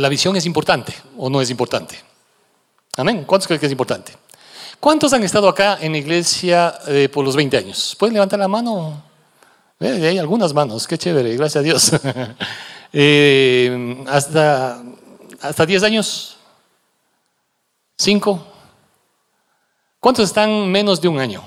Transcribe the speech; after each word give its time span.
¿La 0.00 0.08
visión 0.08 0.34
es 0.34 0.46
importante 0.46 0.94
o 1.18 1.28
no 1.28 1.42
es 1.42 1.50
importante? 1.50 1.94
Amén. 2.96 3.24
¿Cuántos 3.26 3.46
creen 3.46 3.60
que 3.60 3.66
es 3.66 3.72
importante? 3.72 4.12
¿Cuántos 4.80 5.12
han 5.12 5.22
estado 5.22 5.46
acá 5.46 5.76
en 5.78 5.92
la 5.92 5.98
iglesia 5.98 6.78
eh, 6.86 7.10
por 7.12 7.22
los 7.22 7.36
20 7.36 7.56
años? 7.58 7.94
¿Pueden 7.98 8.14
levantar 8.14 8.38
la 8.38 8.48
mano? 8.48 9.02
Hay 9.78 10.18
algunas 10.18 10.54
manos, 10.54 10.86
qué 10.86 10.96
chévere, 10.96 11.36
gracias 11.36 11.60
a 11.60 11.62
Dios. 11.62 11.92
Eh, 12.92 14.04
hasta, 14.08 14.82
¿Hasta 15.40 15.64
10 15.64 15.84
años? 15.84 16.36
¿Cinco? 17.96 18.44
¿Cuántos 20.00 20.24
están 20.24 20.68
menos 20.72 21.00
de 21.00 21.06
un 21.06 21.20
año? 21.20 21.40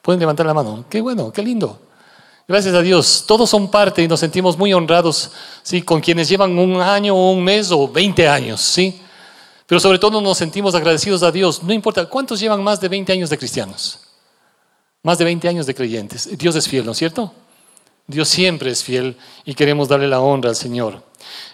Pueden 0.00 0.20
levantar 0.20 0.46
la 0.46 0.54
mano. 0.54 0.86
Qué 0.88 1.02
bueno, 1.02 1.30
qué 1.30 1.42
lindo. 1.42 1.78
Gracias 2.48 2.74
a 2.76 2.82
Dios. 2.82 3.24
Todos 3.26 3.50
son 3.50 3.68
parte 3.68 4.02
y 4.02 4.08
nos 4.08 4.20
sentimos 4.20 4.56
muy 4.56 4.72
honrados, 4.72 5.32
¿sí? 5.64 5.82
Con 5.82 6.00
quienes 6.00 6.28
llevan 6.28 6.56
un 6.56 6.80
año, 6.80 7.14
un 7.16 7.42
mes 7.42 7.72
o 7.72 7.88
20 7.88 8.28
años, 8.28 8.60
¿sí? 8.60 9.00
Pero 9.66 9.80
sobre 9.80 9.98
todo 9.98 10.20
nos 10.20 10.38
sentimos 10.38 10.76
agradecidos 10.76 11.24
a 11.24 11.32
Dios. 11.32 11.64
No 11.64 11.72
importa, 11.72 12.06
¿cuántos 12.06 12.38
llevan 12.38 12.62
más 12.62 12.80
de 12.80 12.88
20 12.88 13.12
años 13.12 13.30
de 13.30 13.38
cristianos? 13.38 13.98
Más 15.02 15.18
de 15.18 15.24
20 15.24 15.48
años 15.48 15.66
de 15.66 15.74
creyentes. 15.74 16.38
Dios 16.38 16.54
es 16.54 16.68
fiel, 16.68 16.86
¿no 16.86 16.92
es 16.92 16.98
cierto? 16.98 17.32
Dios 18.06 18.28
siempre 18.28 18.70
es 18.70 18.84
fiel 18.84 19.16
y 19.44 19.54
queremos 19.54 19.88
darle 19.88 20.06
la 20.06 20.20
honra 20.20 20.50
al 20.50 20.56
Señor. 20.56 21.02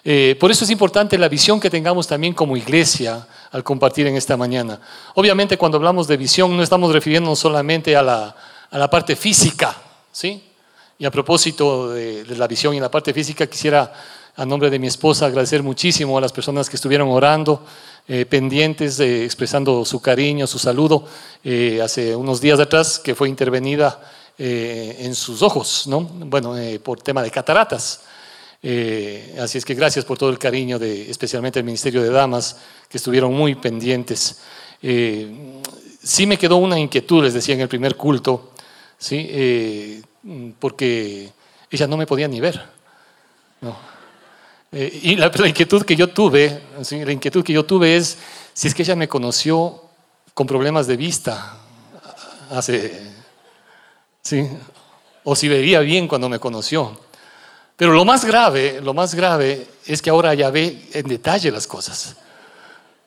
Eh, 0.04 0.36
por 0.38 0.50
eso 0.50 0.66
es 0.66 0.70
importante 0.70 1.16
la 1.16 1.28
visión 1.28 1.58
que 1.58 1.70
tengamos 1.70 2.06
también 2.06 2.34
como 2.34 2.54
iglesia 2.54 3.26
al 3.50 3.64
compartir 3.64 4.06
en 4.06 4.16
esta 4.16 4.36
mañana. 4.36 4.78
Obviamente 5.14 5.56
cuando 5.56 5.78
hablamos 5.78 6.06
de 6.06 6.18
visión 6.18 6.54
no 6.54 6.62
estamos 6.62 6.92
refiriéndonos 6.92 7.38
solamente 7.38 7.96
a 7.96 8.02
la, 8.02 8.36
a 8.70 8.78
la 8.78 8.90
parte 8.90 9.16
física, 9.16 9.74
¿sí? 10.12 10.51
Y 10.98 11.04
a 11.04 11.10
propósito 11.10 11.90
de, 11.90 12.24
la 12.36 12.46
visión 12.46 12.74
y 12.74 12.80
la 12.80 12.90
parte 12.90 13.12
física, 13.12 13.46
quisiera 13.46 13.92
a 14.36 14.46
nombre 14.46 14.70
de 14.70 14.78
mi 14.78 14.86
esposa 14.86 15.26
agradecer 15.26 15.62
muchísimo 15.62 16.16
a 16.16 16.20
las 16.20 16.32
personas 16.32 16.70
que 16.70 16.76
estuvieron 16.76 17.08
orando, 17.08 17.64
eh, 18.08 18.24
pendientes, 18.26 18.98
expresando 18.98 19.84
su 19.84 20.00
cariño, 20.00 20.46
su 20.46 20.58
saludo, 20.58 21.06
eh, 21.44 21.80
hace 21.82 22.16
unos 22.16 22.40
días 22.40 22.58
atrás 22.58 22.98
que 22.98 23.14
fue 23.14 23.28
intervenida 23.28 24.00
eh, 24.38 24.96
en 25.00 25.14
sus 25.14 25.42
ojos, 25.42 25.86
¿no? 25.86 26.00
Bueno, 26.00 26.56
por 26.82 27.00
tema 27.02 27.22
de 27.22 27.30
cataratas. 27.30 28.02
así 29.40 29.58
es 29.58 29.64
que 29.64 29.74
gracias 29.74 30.04
por 30.04 30.18
todo 30.18 30.30
el 30.30 30.38
cariño, 30.38 30.78
de, 30.78 31.10
especialmente 31.10 31.58
el 31.58 31.64
Ministerio 31.64 32.02
de 32.02 32.10
Damas, 32.10 32.56
que 32.88 32.98
estuvieron 32.98 33.34
muy 33.34 33.54
pendientes. 33.54 34.40
sí 34.80 36.26
me 36.26 36.38
quedó 36.38 36.56
una 36.56 36.78
inquietud, 36.78 37.24
les 37.24 37.34
decía 37.34 37.54
en 37.54 37.60
el 37.60 37.68
primer 37.68 37.96
culto, 37.96 38.52
¿sí? 38.98 40.02
Porque 40.58 41.32
ella 41.70 41.86
no 41.86 41.96
me 41.96 42.06
podía 42.06 42.28
ni 42.28 42.40
ver. 42.40 42.62
Eh, 44.72 45.00
y 45.02 45.16
la, 45.16 45.30
inquietud 45.46 45.82
que 45.84 45.96
yo 45.96 46.08
tuve, 46.08 46.62
la 46.90 47.12
inquietud 47.12 47.44
que 47.44 47.52
yo 47.52 47.64
tuve 47.64 47.96
es 47.96 48.18
si 48.54 48.68
es 48.68 48.74
que 48.74 48.82
ella 48.82 48.96
me 48.96 49.08
conoció 49.08 49.82
con 50.34 50.46
problemas 50.46 50.86
de 50.86 50.96
vista 50.96 51.58
hace, 52.50 53.00
¿sí? 54.22 54.48
o 55.24 55.36
si 55.36 55.48
veía 55.48 55.80
bien 55.80 56.08
cuando 56.08 56.28
me 56.28 56.38
conoció. 56.38 56.98
Pero 57.76 57.92
lo 57.92 58.04
más 58.04 58.24
grave, 58.24 58.80
lo 58.82 58.94
más 58.94 59.14
grave 59.14 59.66
es 59.86 60.00
que 60.00 60.10
ahora 60.10 60.34
ya 60.34 60.50
ve 60.50 60.88
en 60.92 61.08
detalle 61.08 61.50
las 61.50 61.66
cosas. 61.66 62.16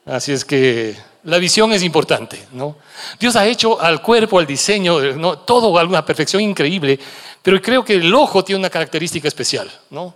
Así 0.05 0.31
es 0.31 0.45
que 0.45 0.95
la 1.23 1.39
visión 1.39 1.73
es 1.73 1.81
importante, 1.81 2.47
¿no? 2.51 2.75
Dios 3.19 3.35
ha 3.35 3.47
hecho 3.47 3.81
al 3.81 4.01
cuerpo, 4.03 4.37
al 4.37 4.45
diseño, 4.45 5.37
todo 5.39 5.77
a 5.79 5.83
una 5.83 6.05
perfección 6.05 6.43
increíble, 6.43 6.99
pero 7.41 7.59
creo 7.59 7.83
que 7.83 7.95
el 7.95 8.13
ojo 8.13 8.43
tiene 8.43 8.59
una 8.59 8.69
característica 8.69 9.27
especial, 9.27 9.71
¿no? 9.89 10.13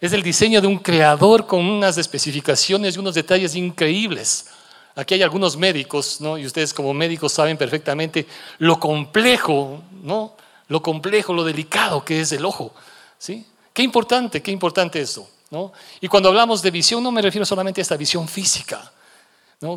Es 0.00 0.14
el 0.14 0.22
diseño 0.22 0.60
de 0.60 0.66
un 0.66 0.78
creador 0.78 1.46
con 1.46 1.64
unas 1.64 1.98
especificaciones 1.98 2.96
y 2.96 2.98
unos 2.98 3.14
detalles 3.14 3.54
increíbles. 3.54 4.46
Aquí 4.94 5.12
hay 5.12 5.22
algunos 5.22 5.58
médicos, 5.58 6.22
¿no? 6.22 6.38
Y 6.38 6.46
ustedes 6.46 6.72
como 6.72 6.94
médicos 6.94 7.32
saben 7.32 7.58
perfectamente 7.58 8.26
lo 8.58 8.80
complejo, 8.80 9.82
¿no? 10.02 10.34
Lo 10.68 10.80
complejo, 10.80 11.34
lo 11.34 11.44
delicado 11.44 12.02
que 12.02 12.20
es 12.20 12.32
el 12.32 12.46
ojo, 12.46 12.72
¿sí? 13.18 13.44
Qué 13.74 13.82
importante, 13.82 14.40
qué 14.40 14.50
importante 14.50 14.98
eso, 14.98 15.28
¿no? 15.50 15.72
Y 16.00 16.08
cuando 16.08 16.30
hablamos 16.30 16.62
de 16.62 16.70
visión 16.70 17.02
no 17.02 17.12
me 17.12 17.20
refiero 17.20 17.44
solamente 17.44 17.80
a 17.80 17.82
esta 17.82 17.98
visión 17.98 18.26
física, 18.26 18.90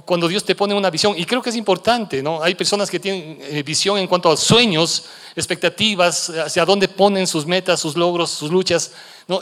cuando 0.05 0.27
Dios 0.27 0.43
te 0.43 0.55
pone 0.55 0.73
una 0.73 0.89
visión, 0.89 1.15
y 1.17 1.23
creo 1.23 1.41
que 1.41 1.49
es 1.49 1.55
importante, 1.55 2.21
¿no? 2.21 2.43
hay 2.43 2.53
personas 2.53 2.91
que 2.91 2.99
tienen 2.99 3.37
eh, 3.41 3.63
visión 3.63 3.97
en 3.97 4.07
cuanto 4.07 4.29
a 4.29 4.35
sueños, 4.35 5.05
expectativas, 5.35 6.29
hacia 6.31 6.65
dónde 6.65 6.89
ponen 6.89 7.25
sus 7.25 7.45
metas, 7.45 7.79
sus 7.79 7.95
logros, 7.95 8.29
sus 8.29 8.51
luchas, 8.51 8.91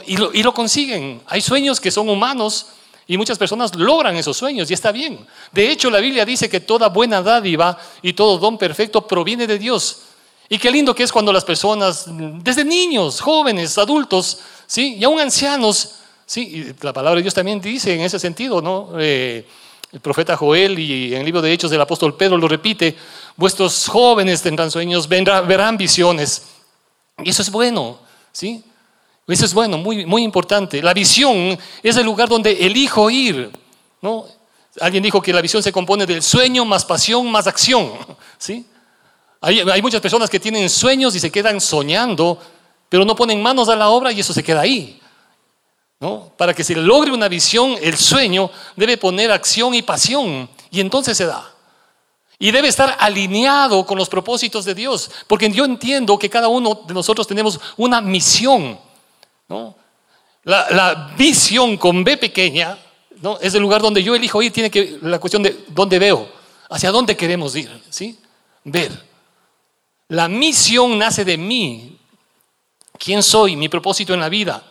y, 0.06 0.16
lo, 0.16 0.32
y 0.32 0.44
lo 0.44 0.54
consiguen. 0.54 1.22
Hay 1.26 1.40
sueños 1.40 1.80
que 1.80 1.90
son 1.90 2.08
humanos 2.08 2.66
y 3.08 3.16
muchas 3.16 3.36
personas 3.36 3.74
logran 3.74 4.16
esos 4.16 4.36
sueños 4.36 4.70
y 4.70 4.74
está 4.74 4.92
bien. 4.92 5.26
De 5.50 5.70
hecho, 5.70 5.90
la 5.90 5.98
Biblia 5.98 6.24
dice 6.24 6.48
que 6.48 6.60
toda 6.60 6.88
buena 6.88 7.20
dádiva 7.20 7.76
y 8.02 8.12
todo 8.12 8.38
don 8.38 8.58
perfecto 8.58 9.06
proviene 9.06 9.46
de 9.46 9.58
Dios. 9.58 10.02
Y 10.48 10.58
qué 10.58 10.70
lindo 10.70 10.94
que 10.94 11.02
es 11.02 11.10
cuando 11.10 11.32
las 11.32 11.44
personas, 11.44 12.04
desde 12.06 12.64
niños, 12.64 13.20
jóvenes, 13.20 13.76
adultos, 13.76 14.38
¿sí? 14.66 14.96
y 14.96 15.04
aún 15.04 15.18
ancianos, 15.18 15.96
¿sí? 16.26 16.74
la 16.80 16.92
palabra 16.92 17.16
de 17.16 17.22
Dios 17.22 17.34
también 17.34 17.60
dice 17.60 17.94
en 17.94 18.02
ese 18.02 18.18
sentido, 18.18 18.62
¿no? 18.62 18.90
Eh, 18.98 19.46
el 19.92 20.00
profeta 20.00 20.36
Joel 20.36 20.78
y 20.78 21.14
en 21.14 21.20
el 21.20 21.24
libro 21.24 21.40
de 21.40 21.52
Hechos 21.52 21.70
del 21.70 21.80
apóstol 21.80 22.14
Pedro 22.14 22.36
lo 22.36 22.46
repite, 22.46 22.96
vuestros 23.36 23.86
jóvenes 23.88 24.42
tendrán 24.42 24.70
sueños, 24.70 25.08
verán 25.08 25.76
visiones. 25.76 26.42
Y 27.22 27.30
eso 27.30 27.42
es 27.42 27.50
bueno, 27.50 27.98
¿sí? 28.32 28.62
Eso 29.26 29.44
es 29.44 29.54
bueno, 29.54 29.78
muy, 29.78 30.06
muy 30.06 30.22
importante. 30.22 30.82
La 30.82 30.94
visión 30.94 31.58
es 31.82 31.96
el 31.96 32.04
lugar 32.04 32.28
donde 32.28 32.52
elijo 32.52 33.10
ir, 33.10 33.50
¿no? 34.02 34.26
Alguien 34.80 35.02
dijo 35.02 35.20
que 35.20 35.32
la 35.32 35.40
visión 35.40 35.62
se 35.62 35.72
compone 35.72 36.06
del 36.06 36.22
sueño 36.22 36.64
más 36.64 36.84
pasión 36.84 37.30
más 37.30 37.46
acción, 37.46 37.92
¿sí? 38.38 38.66
Hay, 39.40 39.60
hay 39.60 39.82
muchas 39.82 40.00
personas 40.00 40.28
que 40.28 40.40
tienen 40.40 40.68
sueños 40.68 41.14
y 41.14 41.20
se 41.20 41.30
quedan 41.30 41.60
soñando, 41.60 42.38
pero 42.88 43.04
no 43.04 43.16
ponen 43.16 43.42
manos 43.42 43.68
a 43.68 43.76
la 43.76 43.88
obra 43.88 44.12
y 44.12 44.20
eso 44.20 44.32
se 44.32 44.42
queda 44.42 44.60
ahí. 44.60 45.00
Para 46.00 46.54
que 46.54 46.62
se 46.62 46.76
logre 46.76 47.10
una 47.10 47.28
visión, 47.28 47.76
el 47.82 47.96
sueño 47.96 48.50
debe 48.76 48.96
poner 48.96 49.32
acción 49.32 49.74
y 49.74 49.82
pasión 49.82 50.48
y 50.70 50.80
entonces 50.80 51.16
se 51.16 51.26
da. 51.26 51.52
Y 52.38 52.52
debe 52.52 52.68
estar 52.68 52.96
alineado 53.00 53.84
con 53.84 53.98
los 53.98 54.08
propósitos 54.08 54.64
de 54.64 54.74
Dios, 54.74 55.10
porque 55.26 55.50
yo 55.50 55.64
entiendo 55.64 56.16
que 56.16 56.30
cada 56.30 56.46
uno 56.46 56.82
de 56.86 56.94
nosotros 56.94 57.26
tenemos 57.26 57.58
una 57.76 58.00
misión. 58.00 58.78
La, 60.44 61.14
visión 61.18 61.76
con 61.76 62.04
B 62.04 62.16
pequeña 62.16 62.78
¿no? 63.20 63.38
es 63.40 63.54
el 63.54 63.60
lugar 63.60 63.82
donde 63.82 64.02
yo 64.02 64.14
elijo 64.14 64.40
ir, 64.40 64.52
tiene 64.52 64.70
que 64.70 64.98
la 65.02 65.18
cuestión 65.18 65.42
de 65.42 65.64
dónde 65.68 65.98
veo, 65.98 66.28
hacia 66.70 66.92
dónde 66.92 67.16
queremos 67.16 67.56
ir, 67.56 67.82
¿sí? 67.90 68.16
Ver. 68.62 69.08
La 70.08 70.28
misión 70.28 70.96
nace 70.96 71.24
de 71.24 71.36
mí. 71.36 71.98
¿Quién 72.98 73.22
soy? 73.22 73.56
Mi 73.56 73.68
propósito 73.68 74.14
en 74.14 74.20
la 74.20 74.28
vida. 74.28 74.62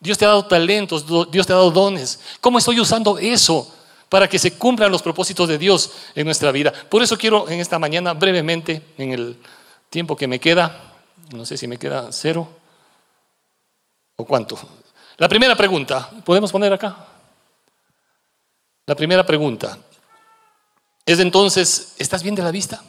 Dios 0.00 0.16
te 0.16 0.24
ha 0.24 0.28
dado 0.28 0.46
talentos, 0.46 1.04
Dios 1.30 1.46
te 1.46 1.52
ha 1.52 1.56
dado 1.56 1.70
dones. 1.70 2.18
¿Cómo 2.40 2.58
estoy 2.58 2.80
usando 2.80 3.18
eso 3.18 3.72
para 4.08 4.26
que 4.26 4.38
se 4.38 4.56
cumplan 4.56 4.90
los 4.90 5.02
propósitos 5.02 5.46
de 5.46 5.58
Dios 5.58 5.92
en 6.14 6.24
nuestra 6.24 6.50
vida? 6.50 6.72
Por 6.72 7.02
eso 7.02 7.18
quiero 7.18 7.48
en 7.48 7.60
esta 7.60 7.78
mañana, 7.78 8.14
brevemente, 8.14 8.82
en 8.96 9.12
el 9.12 9.38
tiempo 9.90 10.16
que 10.16 10.26
me 10.26 10.40
queda, 10.40 10.94
no 11.32 11.44
sé 11.44 11.58
si 11.58 11.68
me 11.68 11.78
queda 11.78 12.08
cero 12.10 12.48
o 14.16 14.24
cuánto. 14.24 14.58
La 15.18 15.28
primera 15.28 15.54
pregunta, 15.54 16.10
¿podemos 16.24 16.50
poner 16.50 16.72
acá? 16.72 16.96
La 18.86 18.94
primera 18.94 19.24
pregunta 19.24 19.78
es 21.04 21.18
entonces, 21.18 21.94
¿estás 21.98 22.22
bien 22.22 22.34
de 22.34 22.42
la 22.42 22.50
vista? 22.50 22.82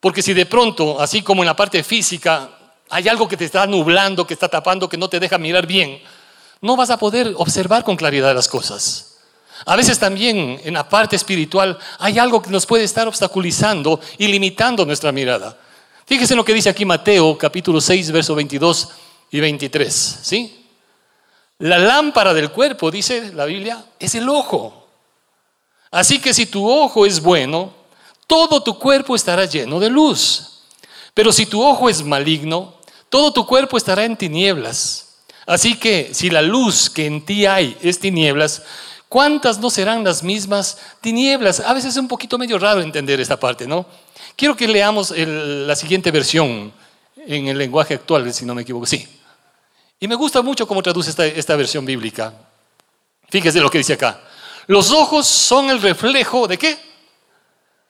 Porque 0.00 0.22
si 0.22 0.32
de 0.32 0.46
pronto, 0.46 0.98
así 1.00 1.20
como 1.20 1.42
en 1.42 1.46
la 1.46 1.56
parte 1.56 1.84
física, 1.84 2.65
hay 2.88 3.08
algo 3.08 3.28
que 3.28 3.36
te 3.36 3.44
está 3.44 3.66
nublando, 3.66 4.26
que 4.26 4.34
está 4.34 4.48
tapando, 4.48 4.88
que 4.88 4.96
no 4.96 5.08
te 5.08 5.20
deja 5.20 5.38
mirar 5.38 5.66
bien, 5.66 6.00
no 6.60 6.76
vas 6.76 6.90
a 6.90 6.98
poder 6.98 7.34
observar 7.36 7.84
con 7.84 7.96
claridad 7.96 8.34
las 8.34 8.48
cosas. 8.48 9.16
A 9.64 9.76
veces 9.76 9.98
también 9.98 10.60
en 10.64 10.74
la 10.74 10.88
parte 10.88 11.16
espiritual 11.16 11.78
hay 11.98 12.18
algo 12.18 12.42
que 12.42 12.50
nos 12.50 12.66
puede 12.66 12.84
estar 12.84 13.08
obstaculizando 13.08 14.00
y 14.18 14.28
limitando 14.28 14.84
nuestra 14.84 15.12
mirada. 15.12 15.56
Fíjese 16.04 16.34
en 16.34 16.38
lo 16.38 16.44
que 16.44 16.54
dice 16.54 16.68
aquí 16.68 16.84
Mateo 16.84 17.36
capítulo 17.38 17.80
6, 17.80 18.12
verso 18.12 18.34
22 18.34 18.90
y 19.30 19.40
23. 19.40 20.18
¿sí? 20.22 20.66
La 21.58 21.78
lámpara 21.78 22.34
del 22.34 22.50
cuerpo, 22.50 22.90
dice 22.90 23.32
la 23.32 23.46
Biblia, 23.46 23.84
es 23.98 24.14
el 24.14 24.28
ojo. 24.28 24.86
Así 25.90 26.20
que 26.20 26.34
si 26.34 26.46
tu 26.46 26.68
ojo 26.70 27.06
es 27.06 27.20
bueno, 27.20 27.72
todo 28.26 28.62
tu 28.62 28.78
cuerpo 28.78 29.16
estará 29.16 29.46
lleno 29.46 29.80
de 29.80 29.88
luz. 29.88 30.62
Pero 31.14 31.32
si 31.32 31.46
tu 31.46 31.62
ojo 31.62 31.88
es 31.88 32.04
maligno, 32.04 32.74
todo 33.08 33.32
tu 33.32 33.46
cuerpo 33.46 33.76
estará 33.76 34.04
en 34.04 34.16
tinieblas. 34.16 35.06
Así 35.46 35.76
que 35.76 36.10
si 36.12 36.28
la 36.30 36.42
luz 36.42 36.90
que 36.90 37.06
en 37.06 37.24
ti 37.24 37.46
hay 37.46 37.76
es 37.80 38.00
tinieblas, 38.00 38.62
¿cuántas 39.08 39.58
no 39.58 39.70
serán 39.70 40.02
las 40.02 40.22
mismas 40.22 40.78
tinieblas? 41.00 41.60
A 41.60 41.72
veces 41.72 41.90
es 41.92 41.96
un 41.98 42.08
poquito 42.08 42.36
medio 42.36 42.58
raro 42.58 42.80
entender 42.80 43.20
esta 43.20 43.38
parte, 43.38 43.66
¿no? 43.66 43.86
Quiero 44.34 44.56
que 44.56 44.66
leamos 44.66 45.12
la 45.16 45.76
siguiente 45.76 46.10
versión 46.10 46.72
en 47.26 47.48
el 47.48 47.58
lenguaje 47.58 47.94
actual, 47.94 48.32
si 48.34 48.44
no 48.44 48.54
me 48.54 48.62
equivoco. 48.62 48.86
Sí. 48.86 49.08
Y 49.98 50.08
me 50.08 50.14
gusta 50.14 50.42
mucho 50.42 50.66
cómo 50.66 50.82
traduce 50.82 51.10
esta, 51.10 51.56
versión 51.56 51.86
bíblica. 51.86 52.34
Fíjese 53.30 53.60
lo 53.60 53.70
que 53.70 53.78
dice 53.78 53.94
acá. 53.94 54.20
Los 54.66 54.90
ojos 54.90 55.26
son 55.26 55.70
el 55.70 55.80
reflejo 55.80 56.46
de 56.46 56.58
qué? 56.58 56.78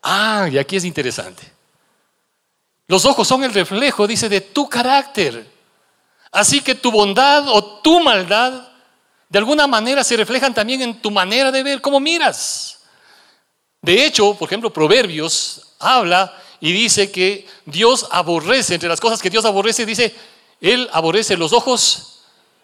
Ah, 0.02 0.48
y 0.50 0.58
aquí 0.58 0.76
es 0.76 0.84
interesante. 0.84 1.55
Los 2.88 3.04
ojos 3.04 3.26
son 3.26 3.42
el 3.42 3.52
reflejo, 3.52 4.06
dice, 4.06 4.28
de 4.28 4.40
tu 4.40 4.68
carácter. 4.68 5.46
Así 6.30 6.60
que 6.60 6.74
tu 6.74 6.90
bondad 6.90 7.48
o 7.48 7.80
tu 7.80 8.00
maldad, 8.00 8.68
de 9.28 9.38
alguna 9.38 9.66
manera 9.66 10.04
se 10.04 10.16
reflejan 10.16 10.54
también 10.54 10.82
en 10.82 11.00
tu 11.00 11.10
manera 11.10 11.50
de 11.50 11.62
ver, 11.62 11.80
cómo 11.80 11.98
miras. 11.98 12.80
De 13.82 14.04
hecho, 14.04 14.34
por 14.34 14.48
ejemplo, 14.48 14.72
Proverbios 14.72 15.74
habla 15.78 16.36
y 16.60 16.72
dice 16.72 17.10
que 17.10 17.46
Dios 17.64 18.06
aborrece, 18.10 18.74
entre 18.74 18.88
las 18.88 19.00
cosas 19.00 19.20
que 19.20 19.30
Dios 19.30 19.44
aborrece, 19.44 19.84
dice, 19.84 20.14
Él 20.60 20.88
aborrece 20.92 21.36
los 21.36 21.52
ojos 21.52 22.20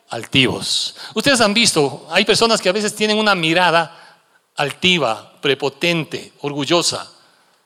altivos. 0.09 0.95
Ustedes 1.15 1.41
han 1.41 1.55
visto, 1.55 2.07
hay 2.11 2.25
personas 2.25 2.61
que 2.61 2.69
a 2.69 2.73
veces 2.73 2.95
tienen 2.95 3.19
una 3.19 3.35
mirada 3.35 4.21
altiva, 4.57 5.35
prepotente, 5.41 6.33
orgullosa, 6.41 7.11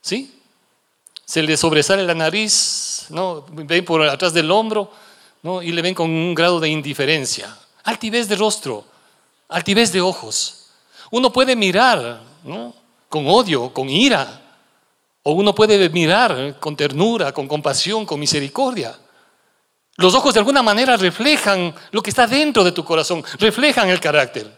¿sí? 0.01 0.36
Se 1.27 1.43
le 1.43 1.57
sobresale 1.57 2.05
la 2.05 2.15
nariz, 2.15 3.07
¿no? 3.11 3.45
Ven 3.51 3.85
por 3.85 4.03
atrás 4.03 4.33
del 4.33 4.51
hombro, 4.51 4.91
¿no? 5.43 5.61
Y 5.61 5.73
le 5.73 5.83
ven 5.83 5.95
con 5.95 6.09
un 6.09 6.35
grado 6.35 6.61
de 6.61 6.69
indiferencia. 6.69 7.55
Altivez 7.83 8.29
de 8.29 8.37
rostro, 8.37 8.85
altivez 9.49 9.93
de 9.93 10.01
ojos. 10.01 10.69
Uno 11.11 11.33
puede 11.33 11.57
mirar, 11.57 12.21
¿no? 12.45 12.75
Con 13.09 13.27
odio, 13.27 13.73
con 13.73 13.91
ira, 13.91 14.41
o 15.25 15.33
uno 15.33 15.53
puede 15.53 15.89
mirar 15.91 16.57
con 16.61 16.77
ternura, 16.77 17.33
con 17.33 17.49
compasión, 17.49 18.07
con 18.07 18.21
misericordia. 18.21 18.97
Los 19.97 20.15
ojos 20.15 20.33
de 20.33 20.39
alguna 20.39 20.63
manera 20.63 20.97
reflejan 20.97 21.75
lo 21.91 22.01
que 22.01 22.11
está 22.11 22.29
dentro 22.29 22.63
de 22.63 22.71
tu 22.71 22.85
corazón, 22.85 23.25
reflejan 23.41 23.89
el 23.89 23.99
carácter. 23.99 24.49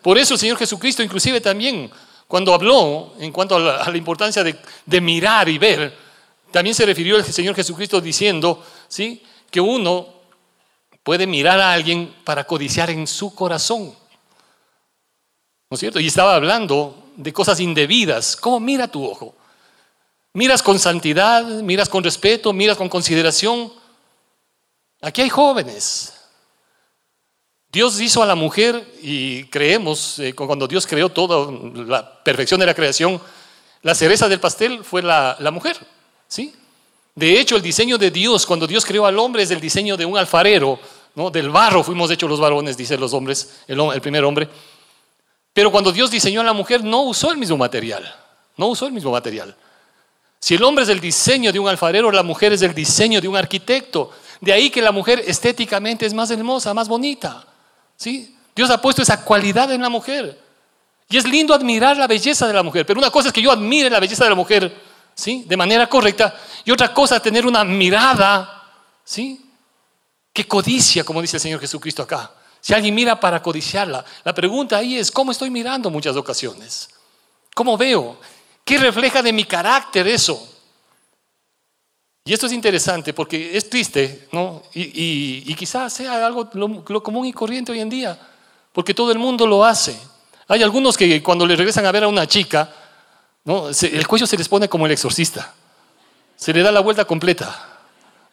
Por 0.00 0.18
eso 0.18 0.34
el 0.34 0.40
Señor 0.40 0.56
Jesucristo 0.56 1.04
inclusive 1.04 1.40
también 1.40 1.88
cuando 2.32 2.54
habló 2.54 3.12
en 3.18 3.30
cuanto 3.30 3.56
a 3.56 3.90
la, 3.90 3.94
importancia 3.94 4.42
de, 4.42 5.00
mirar 5.02 5.50
y 5.50 5.58
ver, 5.58 5.94
también 6.50 6.74
se 6.74 6.86
refirió 6.86 7.18
el 7.18 7.24
Señor 7.26 7.54
Jesucristo 7.54 8.00
diciendo 8.00 8.64
¿sí? 8.88 9.22
que 9.50 9.60
uno 9.60 10.08
puede 11.02 11.26
mirar 11.26 11.60
a 11.60 11.74
alguien 11.74 12.10
para 12.24 12.44
codiciar 12.44 12.88
en 12.88 13.06
su 13.06 13.34
corazón. 13.34 13.94
¿No 15.68 15.74
es 15.74 15.80
cierto? 15.80 16.00
Y 16.00 16.06
estaba 16.06 16.34
hablando 16.34 17.10
de 17.16 17.34
cosas 17.34 17.60
indebidas. 17.60 18.34
¿Cómo 18.34 18.60
mira 18.60 18.88
tu 18.88 19.04
ojo? 19.04 19.34
Miras 20.32 20.62
con 20.62 20.78
santidad, 20.78 21.44
miras 21.44 21.90
con 21.90 22.02
respeto, 22.02 22.54
miras 22.54 22.78
con 22.78 22.88
consideración. 22.88 23.70
Aquí 25.02 25.20
hay 25.20 25.28
jóvenes. 25.28 26.14
Dios 27.72 27.98
hizo 28.02 28.22
a 28.22 28.26
la 28.26 28.34
mujer 28.34 28.86
y 29.00 29.44
creemos, 29.44 30.18
eh, 30.18 30.34
cuando 30.34 30.68
Dios 30.68 30.86
creó 30.86 31.08
toda 31.08 31.50
la 31.86 32.22
perfección 32.22 32.60
de 32.60 32.66
la 32.66 32.74
creación, 32.74 33.18
la 33.80 33.94
cereza 33.94 34.28
del 34.28 34.40
pastel 34.40 34.84
fue 34.84 35.00
la, 35.00 35.38
mujer. 35.50 35.78
¿sí? 36.28 36.54
De 37.14 37.40
hecho, 37.40 37.56
el 37.56 37.62
diseño 37.62 37.96
de 37.96 38.10
Dios, 38.10 38.44
cuando 38.44 38.66
Dios 38.66 38.84
creó 38.84 39.06
al 39.06 39.18
hombre, 39.18 39.42
es 39.42 39.50
el 39.50 39.60
diseño 39.60 39.96
de 39.96 40.04
un 40.04 40.18
alfarero. 40.18 40.78
¿no? 41.14 41.30
Del 41.30 41.48
barro 41.48 41.82
fuimos 41.82 42.10
hechos 42.10 42.28
los 42.28 42.40
varones, 42.40 42.76
dicen 42.76 43.00
los 43.00 43.14
hombres, 43.14 43.60
el, 43.66 43.80
el 43.80 44.00
primer 44.02 44.22
hombre. 44.22 44.50
Pero 45.54 45.72
cuando 45.72 45.92
Dios 45.92 46.10
diseñó 46.10 46.42
a 46.42 46.44
la 46.44 46.52
mujer, 46.52 46.84
no 46.84 47.04
usó 47.04 47.30
el 47.30 47.38
mismo 47.38 47.56
material. 47.56 48.14
No 48.58 48.66
usó 48.66 48.86
el 48.86 48.92
mismo 48.92 49.12
material. 49.12 49.56
Si 50.38 50.56
el 50.56 50.62
hombre 50.62 50.84
es 50.84 50.90
el 50.90 51.00
diseño 51.00 51.50
de 51.50 51.58
un 51.58 51.68
alfarero, 51.68 52.12
la 52.12 52.22
mujer 52.22 52.52
es 52.52 52.60
el 52.60 52.74
diseño 52.74 53.18
de 53.18 53.28
un 53.28 53.36
arquitecto. 53.36 54.10
De 54.42 54.52
ahí 54.52 54.68
que 54.68 54.82
la 54.82 54.92
mujer 54.92 55.24
estéticamente 55.26 56.04
es 56.04 56.12
más 56.12 56.30
hermosa, 56.30 56.74
más 56.74 56.86
bonita. 56.86 57.46
Dios 58.54 58.70
ha 58.70 58.80
puesto 58.80 59.02
esa 59.02 59.24
cualidad 59.24 59.70
en 59.72 59.82
la 59.82 59.88
mujer. 59.88 60.40
Y 61.08 61.16
es 61.16 61.26
lindo 61.26 61.54
admirar 61.54 61.96
la 61.96 62.06
belleza 62.06 62.46
de 62.46 62.54
la 62.54 62.62
mujer. 62.62 62.86
Pero 62.86 62.98
una 62.98 63.10
cosa 63.10 63.28
es 63.28 63.34
que 63.34 63.42
yo 63.42 63.52
admire 63.52 63.90
la 63.90 64.00
belleza 64.00 64.24
de 64.24 64.30
la 64.30 64.36
mujer, 64.36 64.74
¿sí? 65.14 65.44
De 65.46 65.56
manera 65.56 65.88
correcta. 65.88 66.34
Y 66.64 66.70
otra 66.70 66.92
cosa 66.92 67.16
es 67.16 67.22
tener 67.22 67.46
una 67.46 67.64
mirada, 67.64 68.70
¿sí? 69.04 69.44
Que 70.32 70.46
codicia, 70.46 71.04
como 71.04 71.20
dice 71.20 71.36
el 71.36 71.42
Señor 71.42 71.60
Jesucristo 71.60 72.02
acá. 72.02 72.32
Si 72.60 72.72
alguien 72.72 72.94
mira 72.94 73.18
para 73.18 73.42
codiciarla, 73.42 74.04
la 74.24 74.32
pregunta 74.32 74.76
ahí 74.76 74.96
es, 74.96 75.10
¿cómo 75.10 75.32
estoy 75.32 75.50
mirando 75.50 75.90
muchas 75.90 76.16
ocasiones? 76.16 76.88
¿Cómo 77.54 77.76
veo? 77.76 78.18
¿Qué 78.64 78.78
refleja 78.78 79.20
de 79.22 79.32
mi 79.32 79.44
carácter 79.44 80.06
eso? 80.06 80.51
Y 82.24 82.32
esto 82.32 82.46
es 82.46 82.52
interesante 82.52 83.12
porque 83.12 83.56
es 83.56 83.68
triste, 83.68 84.28
¿no? 84.30 84.62
Y, 84.74 85.54
quizás 85.54 85.92
sea 85.92 86.24
algo 86.24 86.48
lo, 86.52 87.02
común 87.02 87.26
y 87.26 87.32
corriente 87.32 87.72
hoy 87.72 87.80
en 87.80 87.90
día, 87.90 88.18
porque 88.72 88.94
todo 88.94 89.10
el 89.10 89.18
mundo 89.18 89.46
lo 89.46 89.64
hace. 89.64 89.98
Hay 90.46 90.62
algunos 90.62 90.96
que 90.96 91.22
cuando 91.22 91.46
le 91.46 91.56
regresan 91.56 91.84
a 91.84 91.92
ver 91.92 92.04
a 92.04 92.08
una 92.08 92.26
chica, 92.26 92.72
¿no? 93.44 93.68
el 93.68 94.06
cuello 94.06 94.26
se 94.26 94.36
les 94.36 94.48
pone 94.48 94.68
como 94.68 94.86
el 94.86 94.92
exorcista. 94.92 95.52
Se 96.36 96.52
le 96.52 96.62
da 96.62 96.70
la 96.70 96.80
vuelta 96.80 97.04
completa. 97.04 97.68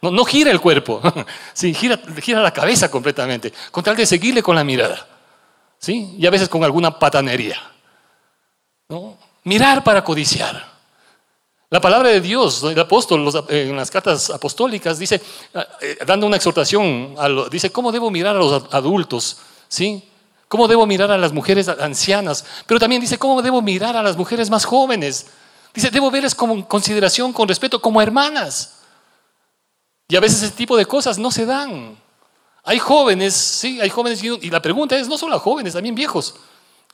No, 0.01 0.23
gira 0.23 0.51
el 0.51 0.61
cuerpo, 0.61 1.01
sí, 1.53 1.73
gira, 1.73 1.99
gira 2.21 2.41
la 2.41 2.53
cabeza 2.53 2.89
completamente, 2.89 3.51
con 3.69 3.83
tal 3.83 3.97
de 3.97 4.05
seguirle 4.05 4.41
con 4.41 4.55
la 4.55 4.63
mirada. 4.63 5.07
¿sí? 5.79 6.15
Y 6.17 6.25
a 6.25 6.29
veces 6.29 6.47
con 6.47 6.63
alguna 6.63 6.97
patanería. 6.97 7.59
¿no? 8.87 9.17
Mirar 9.43 9.83
para 9.83 10.03
codiciar. 10.03 10.68
La 11.71 11.79
palabra 11.79 12.09
de 12.09 12.19
Dios, 12.19 12.63
el 12.63 12.79
apóstol 12.79 13.29
en 13.49 13.75
las 13.75 13.91
cartas 13.91 14.31
apostólicas 14.31 14.97
dice, 14.97 15.21
eh, 15.81 15.99
dando 16.05 16.25
una 16.25 16.37
exhortación, 16.37 17.15
dice, 17.51 17.71
¿cómo 17.71 17.91
debo 17.91 18.09
mirar 18.09 18.35
a 18.35 18.39
los 18.39 18.63
adultos? 18.71 19.37
¿Sí? 19.67 20.03
¿Cómo 20.47 20.67
debo 20.67 20.87
mirar 20.87 21.11
a 21.11 21.17
las 21.17 21.31
mujeres 21.31 21.69
ancianas? 21.69 22.43
Pero 22.65 22.79
también 22.79 22.99
dice, 22.99 23.19
¿cómo 23.19 23.39
debo 23.43 23.61
mirar 23.61 23.95
a 23.95 24.01
las 24.01 24.17
mujeres 24.17 24.49
más 24.49 24.65
jóvenes? 24.65 25.27
Dice, 25.71 25.91
debo 25.91 26.09
verles 26.09 26.33
con 26.33 26.63
consideración, 26.63 27.31
con 27.31 27.47
respeto, 27.47 27.79
como 27.79 28.01
hermanas. 28.01 28.79
Y 30.07 30.15
a 30.15 30.19
veces 30.19 30.41
ese 30.41 30.55
tipo 30.55 30.75
de 30.75 30.87
cosas 30.87 31.19
no 31.19 31.29
se 31.29 31.45
dan. 31.45 31.95
Hay 32.63 32.79
jóvenes, 32.79 33.35
sí, 33.35 33.79
hay 33.79 33.91
jóvenes, 33.91 34.23
y 34.23 34.49
la 34.49 34.59
pregunta 34.59 34.97
es, 34.97 35.07
no 35.07 35.19
solo 35.19 35.35
a 35.35 35.39
jóvenes, 35.39 35.73
también 35.73 35.93
viejos. 35.93 36.33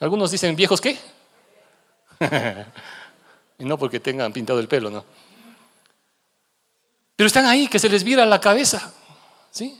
Algunos 0.02 0.32
dicen, 0.32 0.54
¿viejos 0.54 0.82
qué? 0.82 1.00
y 3.58 3.66
no 3.66 3.78
porque 3.78 4.00
tengan 4.00 4.34
pintado 4.34 4.60
el 4.60 4.68
pelo, 4.68 4.90
no. 4.90 5.06
Pero 7.16 7.28
están 7.28 7.46
ahí, 7.46 7.68
que 7.68 7.80
se 7.80 7.90
les 7.90 8.04
vira 8.04 8.26
la 8.26 8.42
cabeza. 8.42 8.94
¿Sí? 9.52 9.80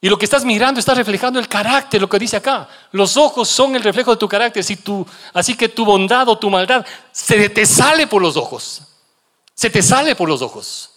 Y 0.00 0.08
lo 0.08 0.18
que 0.18 0.24
estás 0.24 0.44
mirando 0.44 0.80
está 0.80 0.94
reflejando 0.94 1.38
el 1.38 1.46
carácter, 1.46 2.00
lo 2.00 2.08
que 2.08 2.18
dice 2.18 2.36
acá. 2.36 2.68
Los 2.92 3.16
ojos 3.16 3.48
son 3.48 3.76
el 3.76 3.82
reflejo 3.82 4.12
de 4.12 4.16
tu 4.16 4.28
carácter. 4.28 4.64
Así 5.34 5.56
que 5.56 5.68
tu 5.68 5.84
bondad 5.84 6.26
o 6.28 6.38
tu 6.38 6.48
maldad 6.48 6.86
se 7.12 7.50
te 7.50 7.66
sale 7.66 8.06
por 8.06 8.22
los 8.22 8.36
ojos. 8.36 8.82
Se 9.54 9.68
te 9.68 9.82
sale 9.82 10.16
por 10.16 10.28
los 10.28 10.40
ojos. 10.40 10.90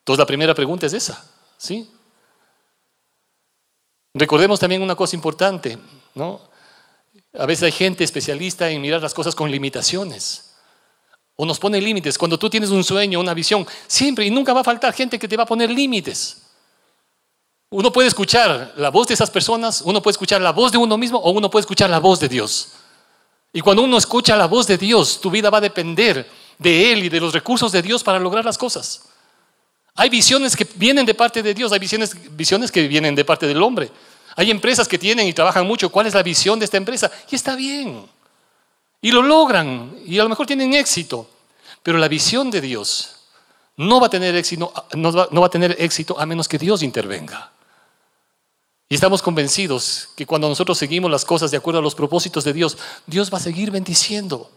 Entonces 0.00 0.18
la 0.18 0.26
primera 0.26 0.54
pregunta 0.54 0.86
es 0.86 0.92
esa. 0.92 1.24
¿sí? 1.56 1.90
Recordemos 4.12 4.60
también 4.60 4.82
una 4.82 4.94
cosa 4.94 5.16
importante. 5.16 5.78
¿no? 6.14 6.40
A 7.38 7.46
veces 7.46 7.64
hay 7.64 7.72
gente 7.72 8.04
especialista 8.04 8.68
en 8.68 8.82
mirar 8.82 9.00
las 9.00 9.14
cosas 9.14 9.34
con 9.34 9.50
limitaciones. 9.50 10.49
O 11.40 11.46
nos 11.46 11.58
pone 11.58 11.80
límites. 11.80 12.18
Cuando 12.18 12.38
tú 12.38 12.50
tienes 12.50 12.68
un 12.68 12.84
sueño, 12.84 13.18
una 13.18 13.32
visión, 13.32 13.66
siempre 13.86 14.26
y 14.26 14.30
nunca 14.30 14.52
va 14.52 14.60
a 14.60 14.64
faltar 14.64 14.92
gente 14.92 15.18
que 15.18 15.26
te 15.26 15.38
va 15.38 15.44
a 15.44 15.46
poner 15.46 15.70
límites. 15.70 16.42
Uno 17.70 17.90
puede 17.90 18.08
escuchar 18.08 18.74
la 18.76 18.90
voz 18.90 19.06
de 19.06 19.14
esas 19.14 19.30
personas, 19.30 19.80
uno 19.80 20.02
puede 20.02 20.12
escuchar 20.12 20.42
la 20.42 20.52
voz 20.52 20.70
de 20.70 20.76
uno 20.76 20.98
mismo 20.98 21.16
o 21.16 21.30
uno 21.30 21.48
puede 21.48 21.62
escuchar 21.62 21.88
la 21.88 21.98
voz 21.98 22.20
de 22.20 22.28
Dios. 22.28 22.72
Y 23.54 23.62
cuando 23.62 23.82
uno 23.84 23.96
escucha 23.96 24.36
la 24.36 24.48
voz 24.48 24.66
de 24.66 24.76
Dios, 24.76 25.18
tu 25.18 25.30
vida 25.30 25.48
va 25.48 25.56
a 25.56 25.62
depender 25.62 26.28
de 26.58 26.92
Él 26.92 27.04
y 27.04 27.08
de 27.08 27.20
los 27.20 27.32
recursos 27.32 27.72
de 27.72 27.80
Dios 27.80 28.04
para 28.04 28.18
lograr 28.18 28.44
las 28.44 28.58
cosas. 28.58 29.08
Hay 29.94 30.10
visiones 30.10 30.54
que 30.54 30.66
vienen 30.74 31.06
de 31.06 31.14
parte 31.14 31.42
de 31.42 31.54
Dios, 31.54 31.72
hay 31.72 31.78
visiones, 31.78 32.14
visiones 32.36 32.70
que 32.70 32.86
vienen 32.86 33.14
de 33.14 33.24
parte 33.24 33.46
del 33.46 33.62
hombre. 33.62 33.90
Hay 34.36 34.50
empresas 34.50 34.86
que 34.86 34.98
tienen 34.98 35.26
y 35.26 35.32
trabajan 35.32 35.66
mucho. 35.66 35.88
¿Cuál 35.88 36.06
es 36.06 36.12
la 36.12 36.22
visión 36.22 36.58
de 36.58 36.66
esta 36.66 36.76
empresa? 36.76 37.10
Y 37.30 37.34
está 37.34 37.56
bien. 37.56 38.04
Y 39.00 39.10
lo 39.10 39.22
logran. 39.22 39.96
Y 40.04 40.18
a 40.18 40.22
lo 40.22 40.28
mejor 40.28 40.46
tienen 40.46 40.74
éxito. 40.74 41.28
Pero 41.82 41.98
la 41.98 42.08
visión 42.08 42.50
de 42.50 42.60
Dios 42.60 43.16
no 43.76 43.98
va 44.00 44.06
a 44.06 44.10
tener 44.10 45.76
éxito, 45.78 46.20
a 46.20 46.26
menos 46.26 46.48
que 46.48 46.58
Dios 46.58 46.82
intervenga. 46.82 47.50
Y 48.90 48.94
estamos 48.94 49.22
convencidos 49.22 50.08
que 50.16 50.26
cuando 50.26 50.48
nosotros 50.48 50.76
seguimos 50.76 51.10
las 51.10 51.24
cosas 51.24 51.50
de 51.50 51.56
acuerdo 51.56 51.78
a 51.78 51.82
los 51.82 51.94
propósitos 51.94 52.44
de 52.44 52.52
Dios, 52.52 52.76
Dios 53.06 53.32
va 53.32 53.38
a 53.38 53.40
seguir 53.40 53.70
bendiciendo. 53.70 54.50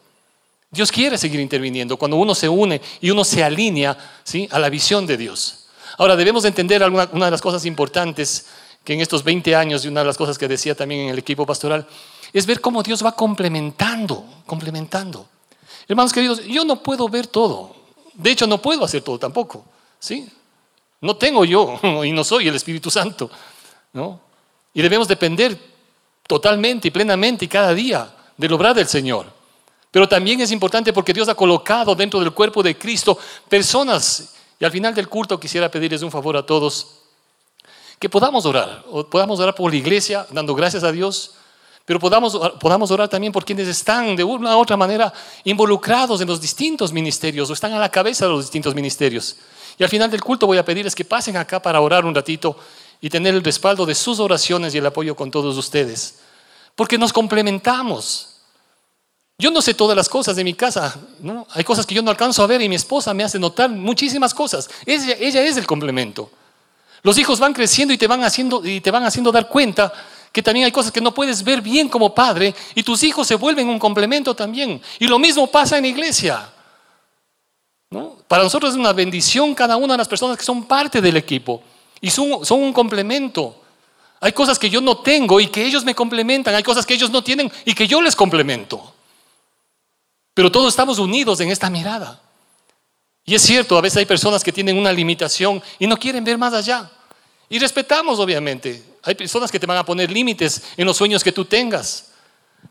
Dios 0.72 0.92
quiere 0.92 1.18
seguir 1.18 1.40
interviniendo 1.40 1.98
cuando 1.98 2.18
uno 2.18 2.34
se 2.34 2.50
une 2.50 2.82
y 3.00 3.12
uno 3.12 3.24
se 3.24 3.44
alinea 3.44 3.96
¿sí? 4.24 4.50
a 4.52 4.60
la 4.60 4.70
visión 4.70 5.06
de 5.06 5.18
Dios. 5.18 5.68
Ahora, 6.00 6.16
debemos 6.16 6.44
entender 6.46 6.84
alguna, 6.84 7.08
una 7.14 7.26
de 7.26 7.32
las 7.32 7.42
cosas 7.42 7.66
importantes 7.66 8.48
que 8.84 8.94
en 8.94 9.02
estos 9.02 9.24
20 9.24 9.56
años, 9.56 9.86
y 9.86 9.88
una 9.88 10.02
de 10.02 10.08
las 10.08 10.18
cosas 10.18 10.38
que 10.38 10.48
decía 10.48 10.76
también 10.76 11.02
en 11.02 11.10
el 11.10 11.20
equipo 11.20 11.46
pastoral, 11.46 11.88
es 12.34 12.46
ver 12.46 12.60
cómo 12.60 12.82
Dios 12.82 13.06
va 13.06 13.12
complementando, 13.12 14.26
complementando. 14.46 15.28
Hermanos 15.88 16.12
queridos, 16.12 16.44
yo 16.46 16.66
no 16.66 16.82
puedo 16.82 17.08
ver 17.08 17.28
todo. 17.28 17.76
De 18.14 18.32
hecho, 18.32 18.48
no 18.48 18.62
puedo 18.62 18.84
hacer 18.84 19.04
todo 19.04 19.20
tampoco. 19.20 19.64
¿sí? 20.00 20.28
No 21.00 21.16
tengo 21.16 21.46
yo 21.46 21.80
y 22.04 22.12
no 22.12 22.24
soy 22.24 22.48
el 22.48 22.56
Espíritu 22.56 22.90
Santo. 22.90 23.30
¿no? 23.94 24.20
Y 24.74 24.82
debemos 24.82 25.08
depender 25.08 25.58
totalmente 26.26 26.88
y 26.88 26.92
plenamente 26.92 27.46
y 27.46 27.48
cada 27.48 27.74
día 27.74 28.12
del 28.36 28.54
obrar 28.54 28.76
del 28.76 28.88
Señor. 28.88 29.28
Pero 29.92 30.10
también 30.10 30.42
es 30.42 30.52
importante 30.52 30.92
porque 30.92 31.14
Dios 31.14 31.30
ha 31.30 31.36
colocado 31.36 31.94
dentro 31.94 32.20
del 32.20 32.32
cuerpo 32.32 32.64
de 32.64 32.76
Cristo 32.76 33.18
personas. 33.48 34.34
Y 34.60 34.66
al 34.66 34.72
final 34.72 34.96
del 34.96 35.08
culto 35.08 35.40
quisiera 35.40 35.70
pedirles 35.70 36.02
un 36.02 36.10
favor 36.10 36.36
a 36.36 36.46
todos, 36.46 37.02
que 38.00 38.10
podamos 38.10 38.46
orar, 38.46 38.84
o 38.90 39.06
podamos 39.06 39.40
orar 39.40 39.54
por 39.54 39.72
la 39.72 39.78
iglesia, 39.78 40.26
dando 40.32 40.56
gracias 40.56 40.84
a 40.84 40.92
Dios, 40.92 41.36
pero 41.86 42.00
podamos, 42.00 42.40
podamos 42.60 42.92
orar 42.92 43.10
también 43.10 43.34
por 43.34 43.44
quienes 43.44 43.68
están 43.68 44.16
de 44.16 44.24
una 44.24 44.56
u 44.56 44.60
otra 44.60 44.78
manera 44.78 45.12
involucrados 45.44 46.22
en 46.22 46.28
los 46.28 46.40
distintos 46.40 46.94
ministerios 46.94 47.50
o 47.50 47.54
están 47.54 47.74
a 47.74 47.80
la 47.80 47.90
cabeza 47.90 48.26
de 48.26 48.32
los 48.32 48.46
distintos 48.46 48.74
ministerios. 48.74 49.36
Y 49.78 49.84
al 49.84 49.90
final 49.90 50.10
del 50.10 50.22
culto 50.22 50.48
voy 50.48 50.58
a 50.58 50.66
pedirles 50.66 50.96
que 50.96 51.04
pasen 51.04 51.36
acá 51.36 51.62
para 51.62 51.82
orar 51.82 52.06
un 52.06 52.16
ratito 52.16 52.58
y 53.02 53.10
tener 53.10 53.34
el 53.34 53.44
respaldo 53.44 53.86
de 53.86 53.96
sus 53.96 54.20
oraciones 54.20 54.74
y 54.74 54.78
el 54.78 54.86
apoyo 54.86 55.14
con 55.16 55.30
todos 55.30 55.58
ustedes. 55.58 56.20
Porque 56.74 56.98
nos 56.98 57.12
complementamos. 57.12 58.30
Yo 59.38 59.52
no 59.52 59.62
sé 59.62 59.74
todas 59.74 59.98
las 59.98 60.08
cosas 60.08 60.38
de 60.38 60.44
mi 60.44 60.54
casa, 60.54 60.96
¿no? 61.20 61.46
Hay 61.52 61.66
cosas 61.66 61.86
que 61.86 61.96
yo 61.96 62.02
no 62.02 62.12
alcanzo 62.12 62.44
a 62.44 62.48
ver 62.48 62.62
y 62.62 62.70
mi 62.70 62.76
esposa 62.76 63.14
me 63.14 63.24
hace 63.24 63.40
notar 63.40 63.70
muchísimas 63.70 64.34
cosas. 64.34 64.70
Ella, 64.86 65.18
ella 65.20 65.42
es 65.44 65.58
el 65.58 65.68
complemento. 65.68 66.30
Los 67.02 67.18
hijos 67.18 67.40
van 67.40 67.52
creciendo 67.52 67.94
y 67.94 67.98
te 67.98 68.08
van 68.08 68.24
haciendo 68.24 68.66
y 68.66 68.80
te 68.80 68.90
van 68.90 69.04
haciendo 69.04 69.34
dar 69.34 69.50
cuenta 69.50 69.92
que 70.34 70.42
también 70.42 70.66
hay 70.66 70.72
cosas 70.72 70.92
que 70.92 71.00
no 71.00 71.14
puedes 71.14 71.44
ver 71.44 71.62
bien 71.62 71.88
como 71.88 72.14
padre 72.14 72.56
y 72.74 72.82
tus 72.82 73.04
hijos 73.04 73.28
se 73.28 73.36
vuelven 73.36 73.70
un 73.70 73.78
complemento 73.78 74.36
también. 74.36 74.82
Y 74.98 75.06
lo 75.06 75.20
mismo 75.20 75.46
pasa 75.46 75.78
en 75.78 75.84
la 75.84 75.90
iglesia. 75.90 76.52
¿no? 77.92 78.18
Para 78.28 78.42
nosotros 78.42 78.72
es 78.72 78.80
una 78.80 78.94
bendición 78.94 79.54
cada 79.54 79.78
una 79.78 79.94
de 79.94 80.00
las 80.00 80.08
personas 80.08 80.36
que 80.36 80.44
son 80.44 80.64
parte 80.66 81.00
del 81.00 81.18
equipo 81.18 81.62
y 82.02 82.10
son, 82.10 82.44
son 82.44 82.64
un 82.64 82.74
complemento. 82.74 83.62
Hay 84.20 84.32
cosas 84.32 84.58
que 84.58 84.72
yo 84.72 84.82
no 84.82 84.98
tengo 84.98 85.40
y 85.40 85.48
que 85.48 85.64
ellos 85.64 85.86
me 85.86 85.94
complementan, 85.94 86.56
hay 86.56 86.64
cosas 86.64 86.84
que 86.84 86.96
ellos 86.96 87.12
no 87.12 87.24
tienen 87.24 87.52
y 87.64 87.76
que 87.76 87.88
yo 87.88 88.02
les 88.02 88.16
complemento. 88.16 88.92
Pero 90.34 90.52
todos 90.52 90.70
estamos 90.70 90.98
unidos 90.98 91.42
en 91.42 91.52
esta 91.52 91.70
mirada. 91.70 92.20
Y 93.24 93.36
es 93.36 93.44
cierto, 93.44 93.78
a 93.78 93.82
veces 93.82 93.98
hay 93.98 94.06
personas 94.08 94.44
que 94.44 94.52
tienen 94.52 94.80
una 94.80 94.92
limitación 94.92 95.62
y 95.78 95.86
no 95.86 95.96
quieren 95.96 96.24
ver 96.24 96.40
más 96.40 96.56
allá. 96.56 96.90
Y 97.50 97.60
respetamos, 97.60 98.20
obviamente. 98.20 98.93
Hay 99.04 99.16
personas 99.16 99.52
que 99.52 99.60
te 99.60 99.66
van 99.66 99.78
a 99.78 99.86
poner 99.86 100.10
límites 100.10 100.62
en 100.78 100.86
los 100.86 100.98
sueños 100.98 101.24
que 101.24 101.32
tú 101.32 101.46
tengas. 101.46 102.12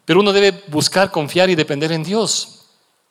Pero 0.04 0.20
uno 0.20 0.32
debe 0.32 0.64
buscar, 0.68 1.10
confiar 1.10 1.50
y 1.50 1.54
depender 1.54 1.92
en 1.92 2.02
Dios. 2.02 2.66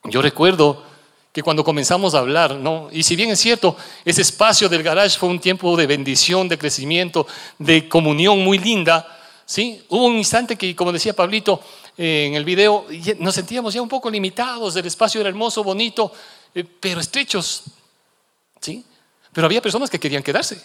Yo 0.05 0.21
recuerdo 0.21 0.83
que 1.31 1.43
cuando 1.43 1.63
comenzamos 1.63 2.13
a 2.13 2.19
hablar, 2.19 2.55
¿no? 2.55 2.89
Y 2.91 3.03
si 3.03 3.15
bien 3.15 3.29
es 3.29 3.39
cierto, 3.39 3.77
ese 4.03 4.21
espacio 4.21 4.67
del 4.67 4.83
garage 4.83 5.17
fue 5.17 5.29
un 5.29 5.39
tiempo 5.39 5.77
de 5.77 5.87
bendición, 5.87 6.49
de 6.49 6.57
crecimiento, 6.57 7.25
de 7.57 7.87
comunión 7.87 8.39
muy 8.39 8.57
linda, 8.57 9.07
¿sí? 9.45 9.81
Hubo 9.87 10.05
un 10.07 10.17
instante 10.17 10.57
que, 10.57 10.75
como 10.75 10.91
decía 10.91 11.13
Pablito 11.13 11.61
eh, 11.97 12.25
en 12.27 12.35
el 12.35 12.43
video, 12.43 12.85
nos 13.19 13.35
sentíamos 13.35 13.73
ya 13.73 13.81
un 13.81 13.87
poco 13.87 14.09
limitados, 14.09 14.75
el 14.75 14.85
espacio 14.85 15.21
era 15.21 15.29
hermoso, 15.29 15.63
bonito, 15.63 16.11
eh, 16.53 16.65
pero 16.79 16.99
estrechos, 16.99 17.63
¿sí? 18.59 18.83
Pero 19.31 19.45
había 19.45 19.61
personas 19.61 19.89
que 19.89 19.99
querían 19.99 20.23
quedarse. 20.23 20.61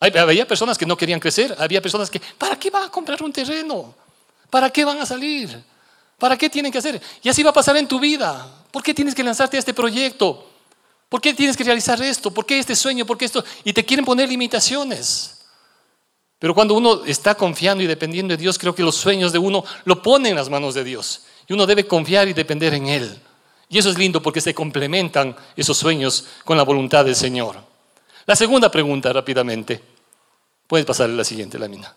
Había 0.00 0.48
personas 0.48 0.78
que 0.78 0.86
no 0.86 0.96
querían 0.96 1.20
crecer, 1.20 1.54
había 1.58 1.82
personas 1.82 2.08
que, 2.08 2.20
¿para 2.38 2.58
qué 2.58 2.70
van 2.70 2.84
a 2.84 2.90
comprar 2.90 3.22
un 3.22 3.32
terreno? 3.32 3.94
¿Para 4.48 4.70
qué 4.70 4.82
van 4.82 4.98
a 4.98 5.04
salir? 5.04 5.62
¿Para 6.18 6.38
qué 6.38 6.48
tienen 6.48 6.72
que 6.72 6.78
hacer? 6.78 7.00
Y 7.22 7.28
así 7.28 7.42
va 7.42 7.50
a 7.50 7.52
pasar 7.52 7.76
en 7.76 7.86
tu 7.86 8.00
vida. 8.00 8.46
¿Por 8.70 8.82
qué 8.82 8.94
tienes 8.94 9.14
que 9.14 9.22
lanzarte 9.22 9.58
a 9.58 9.60
este 9.60 9.74
proyecto? 9.74 10.48
¿Por 11.08 11.20
qué 11.20 11.34
tienes 11.34 11.56
que 11.56 11.64
realizar 11.64 12.00
esto? 12.02 12.30
¿Por 12.30 12.46
qué 12.46 12.58
este 12.58 12.74
sueño? 12.74 13.04
¿Por 13.04 13.18
qué 13.18 13.26
esto? 13.26 13.44
Y 13.62 13.74
te 13.74 13.84
quieren 13.84 14.04
poner 14.04 14.28
limitaciones. 14.28 15.40
Pero 16.38 16.54
cuando 16.54 16.74
uno 16.74 17.04
está 17.04 17.34
confiando 17.34 17.84
y 17.84 17.86
dependiendo 17.86 18.32
de 18.32 18.38
Dios, 18.38 18.58
creo 18.58 18.74
que 18.74 18.82
los 18.82 18.96
sueños 18.96 19.32
de 19.32 19.38
uno 19.38 19.64
lo 19.84 20.02
ponen 20.02 20.30
en 20.30 20.36
las 20.36 20.48
manos 20.48 20.74
de 20.74 20.84
Dios. 20.84 21.24
Y 21.46 21.52
uno 21.52 21.66
debe 21.66 21.86
confiar 21.86 22.26
y 22.26 22.32
depender 22.32 22.72
en 22.72 22.86
Él. 22.86 23.20
Y 23.68 23.78
eso 23.78 23.90
es 23.90 23.98
lindo 23.98 24.22
porque 24.22 24.40
se 24.40 24.54
complementan 24.54 25.36
esos 25.56 25.76
sueños 25.76 26.24
con 26.44 26.56
la 26.56 26.62
voluntad 26.62 27.04
del 27.04 27.16
Señor. 27.16 27.69
La 28.30 28.36
segunda 28.36 28.70
pregunta 28.70 29.12
rápidamente. 29.12 29.82
Puedes 30.68 30.86
pasarle 30.86 31.16
la 31.16 31.24
siguiente 31.24 31.58
lámina. 31.58 31.92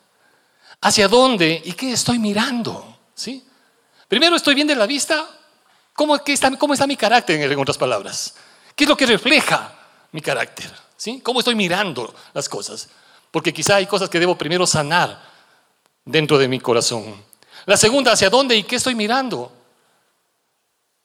¿Hacia 0.82 1.08
dónde 1.08 1.62
y 1.64 1.74
qué 1.74 1.92
estoy 1.92 2.18
mirando? 2.18 2.98
¿Sí? 3.14 3.46
Primero 4.08 4.36
estoy 4.36 4.56
viendo 4.56 4.74
en 4.74 4.80
la 4.80 4.88
vista 4.88 5.30
cómo, 5.94 6.16
está, 6.16 6.58
cómo 6.58 6.74
está 6.74 6.88
mi 6.88 6.98
carácter, 6.98 7.40
en 7.40 7.60
otras 7.60 7.78
palabras. 7.78 8.34
¿Qué 8.76 8.86
es 8.86 8.90
lo 8.90 8.98
que 8.98 9.06
refleja 9.06 9.76
mi 10.12 10.22
carácter? 10.22 10.72
¿Sí? 10.98 11.22
¿Cómo 11.22 11.38
estoy 11.38 11.54
mirando 11.54 12.12
las 12.34 12.50
cosas? 12.50 12.90
Porque 13.30 13.54
quizá 13.54 13.76
hay 13.76 13.86
cosas 13.86 14.10
que 14.10 14.20
debo 14.20 14.36
primero 14.36 14.66
sanar 14.66 15.22
dentro 16.04 16.40
de 16.40 16.48
mi 16.48 16.60
corazón. 16.60 17.14
La 17.68 17.78
segunda, 17.78 18.12
¿hacia 18.12 18.32
dónde 18.32 18.56
y 18.56 18.64
qué 18.64 18.78
estoy 18.78 18.96
mirando? 18.96 19.52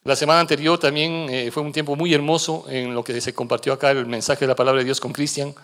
La 0.08 0.16
semana 0.16 0.40
anterior 0.40 0.78
también 0.78 1.26
eh, 1.28 1.50
fue 1.50 1.62
un 1.62 1.70
tiempo 1.70 1.94
muy 1.94 2.14
hermoso 2.14 2.64
en 2.66 2.94
lo 2.94 3.04
que 3.04 3.20
se 3.20 3.34
compartió 3.34 3.74
acá 3.74 3.90
el 3.90 4.06
mensaje 4.06 4.40
de 4.40 4.46
la 4.46 4.56
palabra 4.56 4.78
de 4.78 4.86
Dios 4.86 5.00
con 5.00 5.12
Cristian. 5.12 5.54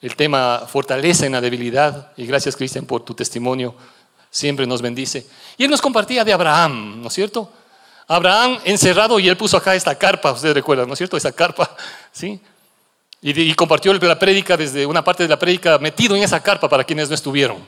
El 0.00 0.16
tema 0.16 0.62
fortaleza 0.66 1.26
en 1.26 1.32
la 1.32 1.42
debilidad. 1.42 2.12
Y 2.16 2.24
gracias 2.24 2.56
Cristian 2.56 2.86
por 2.86 3.04
tu 3.04 3.12
testimonio. 3.12 3.74
Siempre 4.30 4.66
nos 4.66 4.80
bendice. 4.80 5.26
Y 5.58 5.64
él 5.64 5.70
nos 5.70 5.82
compartía 5.82 6.24
de 6.24 6.32
Abraham, 6.32 7.02
¿no 7.02 7.08
es 7.08 7.12
cierto? 7.12 7.52
Abraham 8.06 8.58
encerrado 8.64 9.20
y 9.20 9.28
él 9.28 9.36
puso 9.36 9.58
acá 9.58 9.74
esta 9.74 9.94
carpa, 9.98 10.32
ustedes 10.32 10.54
recuerdan, 10.54 10.86
¿no 10.86 10.94
es 10.94 10.98
cierto? 10.98 11.18
Esa 11.18 11.32
carpa, 11.32 11.76
¿sí? 12.10 12.40
Y, 13.20 13.38
y 13.38 13.52
compartió 13.52 13.92
la 13.92 14.18
prédica 14.18 14.56
desde 14.56 14.86
una 14.86 15.04
parte 15.04 15.24
de 15.24 15.28
la 15.28 15.38
prédica 15.38 15.76
metido 15.76 16.16
en 16.16 16.22
esa 16.22 16.42
carpa 16.42 16.70
para 16.70 16.84
quienes 16.84 17.10
no 17.10 17.14
estuvieron. 17.14 17.58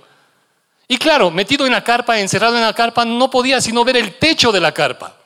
Y 0.88 0.96
claro, 0.96 1.30
metido 1.30 1.66
en 1.66 1.72
la 1.72 1.84
carpa, 1.84 2.18
encerrado 2.18 2.56
en 2.56 2.62
la 2.62 2.72
carpa, 2.72 3.04
no 3.04 3.28
podía 3.28 3.60
sino 3.60 3.84
ver 3.84 3.98
el 3.98 4.18
techo 4.18 4.50
de 4.50 4.60
la 4.60 4.72
carpa. 4.72 5.19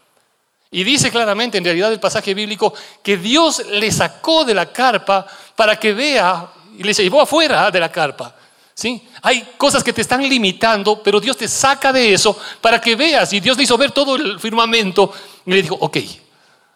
Y 0.74 0.82
dice 0.82 1.08
claramente 1.08 1.56
en 1.56 1.64
realidad 1.64 1.92
el 1.92 2.00
pasaje 2.00 2.34
bíblico 2.34 2.74
que 3.00 3.16
Dios 3.16 3.62
le 3.70 3.92
sacó 3.92 4.44
de 4.44 4.54
la 4.54 4.72
carpa 4.72 5.24
para 5.54 5.78
que 5.78 5.92
vea 5.94 6.48
y 6.76 6.82
le 6.82 6.92
llevó 6.92 7.20
afuera 7.20 7.70
de 7.70 7.78
la 7.78 7.92
carpa. 7.92 8.34
¿Sí? 8.74 9.06
Hay 9.22 9.50
cosas 9.56 9.84
que 9.84 9.92
te 9.92 10.00
están 10.00 10.28
limitando, 10.28 11.00
pero 11.00 11.20
Dios 11.20 11.36
te 11.36 11.46
saca 11.46 11.92
de 11.92 12.12
eso 12.12 12.36
para 12.60 12.80
que 12.80 12.96
veas. 12.96 13.32
Y 13.32 13.38
Dios 13.38 13.56
le 13.56 13.62
hizo 13.62 13.78
ver 13.78 13.92
todo 13.92 14.16
el 14.16 14.40
firmamento 14.40 15.12
y 15.46 15.52
le 15.52 15.62
dijo, 15.62 15.76
ok, 15.80 15.96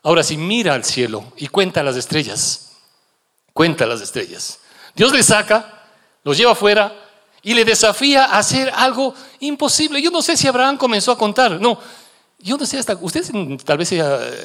ahora 0.05 0.23
sí 0.23 0.37
mira 0.37 0.75
al 0.75 0.85
cielo 0.85 1.33
y 1.37 1.49
cuenta 1.49 1.83
las 1.83 1.97
estrellas. 1.97 2.77
Cuenta 3.53 3.85
las 3.85 4.01
estrellas. 4.01 4.61
Dios 4.95 5.13
le 5.13 5.25
saca, 5.25 5.83
los 6.23 6.39
lleva 6.39 6.53
afuera 6.53 6.95
y 7.43 7.53
le 7.53 7.65
desafía 7.65 8.27
a 8.27 8.39
hacer 8.39 8.73
algo 8.77 9.13
imposible. 9.41 10.01
Yo 10.01 10.13
no 10.13 10.23
sé 10.23 10.37
si 10.37 10.47
Abraham 10.47 10.77
comenzó 10.77 11.11
a 11.11 11.19
contar. 11.19 11.61
No, 11.61 11.81
yo 12.39 12.57
no 12.57 12.65
sé 12.65 12.79
hasta, 12.79 12.97
usted 13.01 13.25
tal 13.65 13.79
vez 13.79 13.93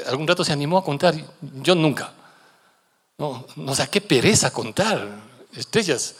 algún 0.08 0.28
rato 0.28 0.44
se 0.44 0.52
animó 0.52 0.78
a 0.78 0.84
contar, 0.84 1.16
yo 1.62 1.76
nunca. 1.76 2.14
No, 3.18 3.46
no 3.56 3.76
sé, 3.76 3.88
qué 3.90 4.02
pereza 4.02 4.52
contar 4.52 5.08
estrellas. 5.56 6.16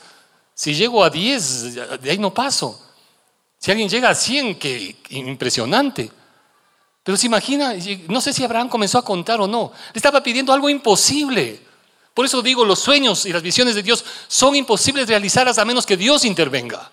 Si 0.54 0.74
llego 0.74 1.02
a 1.02 1.10
10, 1.10 1.74
de 2.00 2.10
ahí 2.10 2.18
no 2.18 2.32
paso. 2.32 2.80
Si 3.58 3.70
alguien 3.70 3.88
llega 3.88 4.10
a 4.10 4.14
100, 4.14 4.58
qué 4.58 4.96
impresionante. 5.10 6.10
Pero 7.02 7.18
se 7.18 7.26
imagina, 7.26 7.74
no 8.08 8.20
sé 8.20 8.32
si 8.32 8.44
Abraham 8.44 8.68
comenzó 8.68 8.98
a 8.98 9.04
contar 9.04 9.40
o 9.40 9.46
no, 9.46 9.72
le 9.92 9.98
estaba 9.98 10.22
pidiendo 10.22 10.52
algo 10.52 10.70
imposible. 10.70 11.60
Por 12.14 12.24
eso 12.24 12.40
digo, 12.40 12.64
los 12.64 12.78
sueños 12.78 13.26
y 13.26 13.32
las 13.32 13.42
visiones 13.42 13.74
de 13.74 13.82
Dios 13.82 14.04
son 14.28 14.54
imposibles 14.54 15.08
realizarlas 15.08 15.58
a 15.58 15.64
menos 15.64 15.84
que 15.84 15.96
Dios 15.96 16.24
intervenga. 16.24 16.90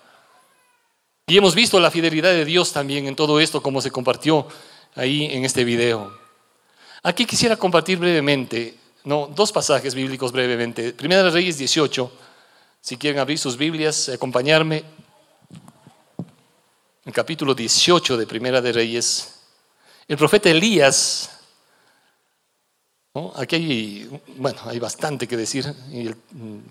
Y 1.26 1.38
hemos 1.38 1.54
visto 1.54 1.78
la 1.78 1.90
fidelidad 1.90 2.30
de 2.30 2.44
Dios 2.44 2.72
también 2.72 3.06
en 3.06 3.16
todo 3.16 3.38
esto, 3.40 3.62
como 3.62 3.80
se 3.80 3.90
compartió 3.90 4.46
ahí 4.94 5.26
en 5.26 5.44
este 5.44 5.64
video. 5.64 6.12
Aquí 7.02 7.24
quisiera 7.26 7.56
compartir 7.56 7.98
brevemente, 7.98 8.76
no, 9.04 9.26
dos 9.26 9.52
pasajes 9.52 9.94
bíblicos 9.94 10.32
brevemente. 10.32 10.92
Primera 10.92 11.22
de 11.24 11.30
Reyes 11.30 11.58
18, 11.58 12.12
si 12.80 12.96
quieren 12.96 13.20
abrir 13.20 13.38
sus 13.38 13.56
Biblias, 13.56 14.08
acompañarme. 14.08 14.84
El 17.04 17.12
capítulo 17.12 17.54
18 17.54 18.16
de 18.16 18.26
Primera 18.26 18.60
de 18.60 18.72
Reyes. 18.72 19.40
El 20.06 20.16
profeta 20.16 20.50
Elías, 20.50 21.30
aquí 23.34 23.56
hay, 23.56 24.20
bueno, 24.36 24.60
hay 24.66 24.78
bastante 24.78 25.26
que 25.26 25.36
decir, 25.36 25.66
y 25.90 26.08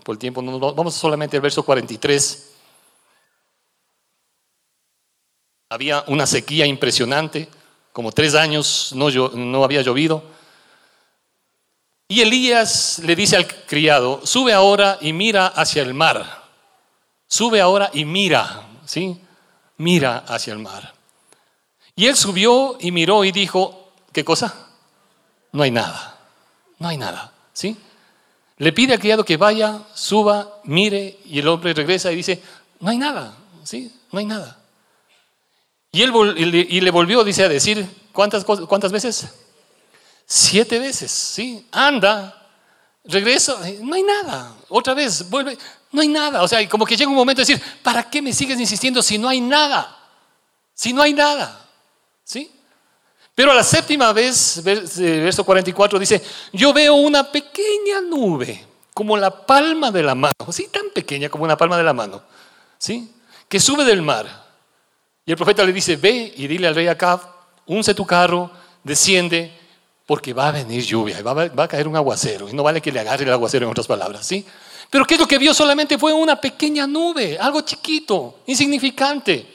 por 0.03 0.15
el 0.15 0.19
tiempo 0.19 0.41
vamos 0.73 0.93
solamente 0.93 1.35
al 1.35 1.41
verso 1.41 1.63
43. 1.63 2.47
Había 5.69 6.03
una 6.07 6.25
sequía 6.25 6.65
impresionante 6.65 7.49
como 7.93 8.12
tres 8.12 8.36
años 8.36 8.91
no, 8.95 9.63
había 9.63 9.81
llovido. 9.81 10.24
Y 12.07 12.21
Elías 12.21 13.00
le 13.03 13.15
dice 13.15 13.38
al 13.38 13.48
criado, 13.48 14.25
sube 14.25 14.53
ahora 14.53 14.98
y 15.01 15.13
mira 15.13 15.48
hacia 15.48 15.81
el 15.81 15.93
mar. 15.93 16.43
Sube 17.27 17.62
ahora 17.62 17.89
y 17.93 18.03
mira, 18.03 18.67
¿sí? 18.86 19.19
Mira 19.77 20.17
hacia 20.27 20.53
el 20.53 20.60
mar. 20.60 20.93
Y 21.95 22.07
él 22.07 22.15
subió 22.15 22.77
y 22.79 22.91
miró 22.91 23.24
y 23.24 23.31
dijo, 23.31 23.93
¿qué 24.12 24.25
cosa? 24.25 24.67
No 25.53 25.63
hay 25.63 25.71
nada, 25.71 26.17
no 26.79 26.88
hay 26.88 26.98
nada, 26.98 27.31
¿sí? 27.53 27.77
Le 28.57 28.74
pide 28.74 28.93
al 28.93 29.00
criado 29.00 29.25
que 29.25 29.38
vaya, 29.38 29.79
suba, 29.93 30.60
mire 30.65 31.19
y 31.25 31.39
el 31.39 31.48
hombre 31.48 31.74
regresa 31.74 32.12
y 32.12 32.17
dice, 32.17 32.41
no 32.79 32.89
hay 32.89 32.98
nada, 32.98 33.33
¿sí? 33.63 33.93
No 34.12 34.19
hay 34.19 34.25
nada. 34.25 34.61
Y, 35.91 36.03
él, 36.03 36.12
y 36.69 36.81
le- 36.81 36.91
volvió, 36.91 37.24
dice, 37.24 37.43
a 37.43 37.50
decir, 37.50 37.86
¿cuántas, 38.13 38.45
¿cuántas 38.45 38.91
veces? 38.91 39.27
Siete 40.25 40.79
veces, 40.79 41.12
¿sí? 41.12 41.67
Anda, 41.71 42.48
regresa, 43.03 43.57
no 43.81 43.95
hay 43.95 44.03
nada. 44.03 44.55
Otra 44.69 44.93
vez, 44.93 45.29
vuelve, 45.29 45.57
no 45.91 46.01
hay 46.01 46.07
nada. 46.07 46.43
O 46.43 46.48
sea, 46.48 46.67
como 46.69 46.86
que 46.86 46.95
llega 46.95 47.10
un 47.10 47.15
momento 47.15 47.41
de 47.41 47.45
decir, 47.53 47.62
¿para 47.83 48.10
qué 48.10 48.21
me 48.21 48.31
sigues 48.31 48.57
insistiendo 48.60 49.01
si 49.01 49.17
no 49.17 49.27
hay 49.27 49.41
nada? 49.41 49.98
Si 50.74 50.93
no 50.93 51.01
hay 51.01 51.13
nada, 51.13 51.67
¿sí? 52.24 52.50
Pero 53.36 53.51
a 53.51 53.55
la 53.55 53.63
séptima 53.63 54.13
vez, 54.13 54.62
eh, 54.65 55.19
verso 55.21 55.43
44, 55.43 56.00
dice, 56.00 56.21
yo 56.53 56.71
veo 56.74 56.95
una 56.95 57.29
pequeña 57.29 58.00
nube, 58.01 58.65
como 58.93 59.17
la 59.17 59.45
palma 59.45 59.91
de 59.91 60.03
la 60.03 60.15
mano, 60.15 60.33
sí, 60.51 60.69
tan 60.71 60.89
pequeña 60.93 61.29
como 61.29 61.43
una 61.43 61.57
palma 61.57 61.77
de 61.77 61.83
la 61.83 61.93
mano, 61.93 62.21
¿sí? 62.77 63.12
Que 63.50 63.60
sube 63.60 63.83
del 63.83 64.01
mar. 64.01 64.40
Y 65.25 65.31
el 65.31 65.37
profeta 65.37 65.63
le 65.63 65.73
dice, 65.73 65.95
ve 65.95 66.33
y 66.35 66.47
dile 66.47 66.67
al 66.67 66.75
rey 66.75 66.87
Acab, 66.87 67.21
unce 67.67 67.93
tu 67.93 68.05
carro, 68.05 68.51
desciende, 68.83 69.51
porque 70.05 70.33
va 70.33 70.47
a 70.49 70.51
venir 70.51 70.83
lluvia, 70.83 71.19
y 71.19 71.21
va 71.21 71.31
a, 71.31 71.47
va 71.49 71.63
a 71.63 71.67
caer 71.67 71.87
un 71.87 71.95
aguacero, 71.95 72.49
y 72.49 72.53
no 72.53 72.63
vale 72.63 72.81
que 72.81 72.91
le 72.91 72.99
agarre 72.99 73.23
el 73.23 73.31
aguacero 73.31 73.65
en 73.65 73.71
otras 73.71 73.87
palabras, 73.87 74.25
¿sí? 74.25 74.45
Pero 74.89 75.05
¿qué 75.05 75.13
es 75.13 75.19
lo 75.19 75.27
que 75.27 75.37
vio? 75.37 75.53
Solamente 75.53 75.97
fue 75.97 76.11
una 76.11 76.39
pequeña 76.39 76.85
nube, 76.85 77.37
algo 77.39 77.61
chiquito, 77.61 78.39
insignificante. 78.47 79.47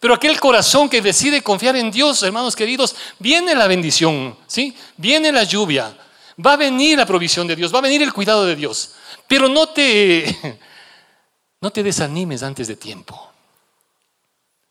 Pero 0.00 0.14
aquel 0.14 0.38
corazón 0.40 0.88
que 0.88 1.00
decide 1.00 1.42
confiar 1.42 1.76
en 1.76 1.90
Dios, 1.90 2.22
hermanos 2.22 2.56
queridos, 2.56 2.96
viene 3.18 3.54
la 3.54 3.66
bendición, 3.66 4.36
¿sí? 4.46 4.76
Viene 4.96 5.30
la 5.30 5.44
lluvia, 5.44 5.96
va 6.44 6.54
a 6.54 6.56
venir 6.56 6.98
la 6.98 7.06
provisión 7.06 7.46
de 7.46 7.56
Dios, 7.56 7.72
va 7.72 7.78
a 7.78 7.82
venir 7.82 8.02
el 8.02 8.12
cuidado 8.12 8.44
de 8.46 8.56
Dios. 8.56 8.94
Pero 9.26 9.48
no 9.48 9.68
te, 9.68 10.58
no 11.60 11.70
te 11.70 11.82
desanimes 11.82 12.42
antes 12.42 12.66
de 12.66 12.76
tiempo. 12.76 13.32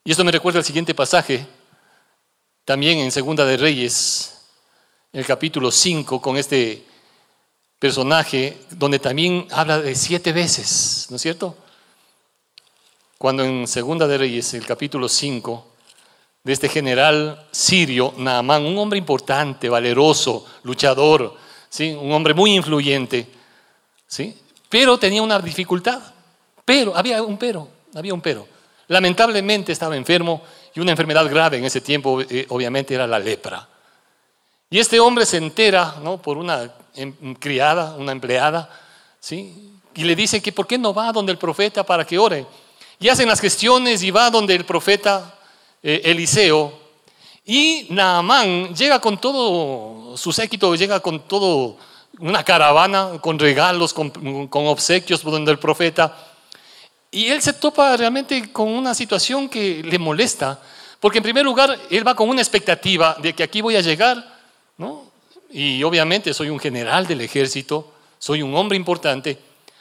Y 0.07 0.11
esto 0.11 0.23
me 0.23 0.31
recuerda 0.31 0.59
al 0.59 0.63
siguiente 0.63 0.95
pasaje, 0.95 1.45
también 2.63 2.99
en 2.99 3.11
Segunda 3.11 3.43
de 3.43 3.57
Reyes, 3.57 4.37
el 5.11 5.25
capítulo 5.25 5.69
5, 5.69 6.21
con 6.21 6.37
este 6.37 6.85
personaje, 7.77 8.57
donde 8.69 8.99
también 8.99 9.49
habla 9.51 9.81
de 9.81 9.93
siete 9.95 10.31
veces, 10.31 11.07
¿no 11.09 11.17
es 11.17 11.21
cierto? 11.21 11.57
Cuando 13.17 13.43
en 13.43 13.67
Segunda 13.67 14.07
de 14.07 14.17
Reyes, 14.17 14.53
el 14.53 14.65
capítulo 14.65 15.09
5, 15.09 15.67
de 16.41 16.53
este 16.53 16.69
general 16.69 17.45
sirio, 17.51 18.13
Naamán, 18.15 18.65
un 18.65 18.77
hombre 18.77 18.97
importante, 18.97 19.67
valeroso, 19.67 20.45
luchador, 20.63 21.35
¿sí? 21.67 21.89
un 21.89 22.13
hombre 22.13 22.33
muy 22.33 22.55
influyente, 22.55 23.27
¿sí? 24.07 24.37
pero 24.69 24.97
tenía 24.97 25.21
una 25.21 25.37
dificultad. 25.39 26.01
Pero, 26.63 26.95
había 26.95 27.21
un 27.21 27.37
pero, 27.37 27.67
había 27.93 28.13
un 28.13 28.21
pero. 28.21 28.55
Lamentablemente 28.87 29.71
estaba 29.71 29.97
enfermo 29.97 30.41
y 30.73 30.79
una 30.79 30.91
enfermedad 30.91 31.29
grave 31.29 31.57
en 31.57 31.65
ese 31.65 31.81
tiempo, 31.81 32.21
eh, 32.21 32.45
obviamente, 32.49 32.93
era 32.93 33.05
la 33.07 33.19
lepra. 33.19 33.67
Y 34.69 34.79
este 34.79 34.99
hombre 34.99 35.25
se 35.25 35.37
entera 35.37 35.95
¿no? 36.03 36.21
por 36.21 36.37
una 36.37 36.73
em- 36.95 37.35
criada, 37.35 37.95
una 37.95 38.11
empleada, 38.11 38.69
¿sí? 39.19 39.73
y 39.95 40.03
le 40.03 40.15
dice 40.15 40.41
que 40.41 40.51
por 40.51 40.67
qué 40.67 40.77
no 40.77 40.93
va 40.93 41.11
donde 41.11 41.31
el 41.31 41.37
profeta 41.37 41.83
para 41.83 42.05
que 42.05 42.19
ore. 42.19 42.45
Y 42.99 43.09
hacen 43.09 43.27
las 43.27 43.39
gestiones 43.39 44.03
y 44.03 44.11
va 44.11 44.29
donde 44.29 44.55
el 44.55 44.65
profeta 44.65 45.35
eh, 45.81 46.01
Eliseo. 46.05 46.71
Y 47.45 47.87
Naamán 47.89 48.75
llega 48.75 48.99
con 48.99 49.19
todo 49.19 50.15
su 50.17 50.31
séquito, 50.31 50.75
llega 50.75 50.99
con 50.99 51.21
todo 51.21 51.77
una 52.19 52.43
caravana, 52.43 53.19
con 53.21 53.39
regalos, 53.39 53.93
con, 53.93 54.09
con 54.47 54.67
obsequios 54.67 55.23
donde 55.23 55.51
el 55.51 55.59
profeta. 55.59 56.15
Y 57.17 57.29
él 57.29 57.41
se 57.41 57.53
topa 57.53 57.97
realmente 57.97 58.51
con 58.51 58.69
una 58.69 58.93
situación 58.93 59.49
que 59.49 59.81
le 59.81 59.97
molesta, 59.97 60.61
porque 60.99 61.17
en 61.17 61.23
primer 61.23 61.43
lugar 61.43 61.75
él 61.89 62.07
va 62.07 62.13
con 62.15 62.29
una 62.29 62.41
expectativa 62.41 63.17
de 63.19 63.33
que 63.33 63.41
aquí 63.41 63.59
voy 63.59 63.75
a 63.75 63.81
llegar, 63.81 64.23
¿no? 64.77 65.09
Y 65.49 65.81
obviamente 65.81 66.31
soy 66.31 66.49
un 66.49 66.59
general 66.59 67.07
del 67.07 67.21
ejército, 67.21 67.91
soy 68.19 68.43
un 68.43 68.53
hombre 68.53 68.75
importante, 68.77 69.35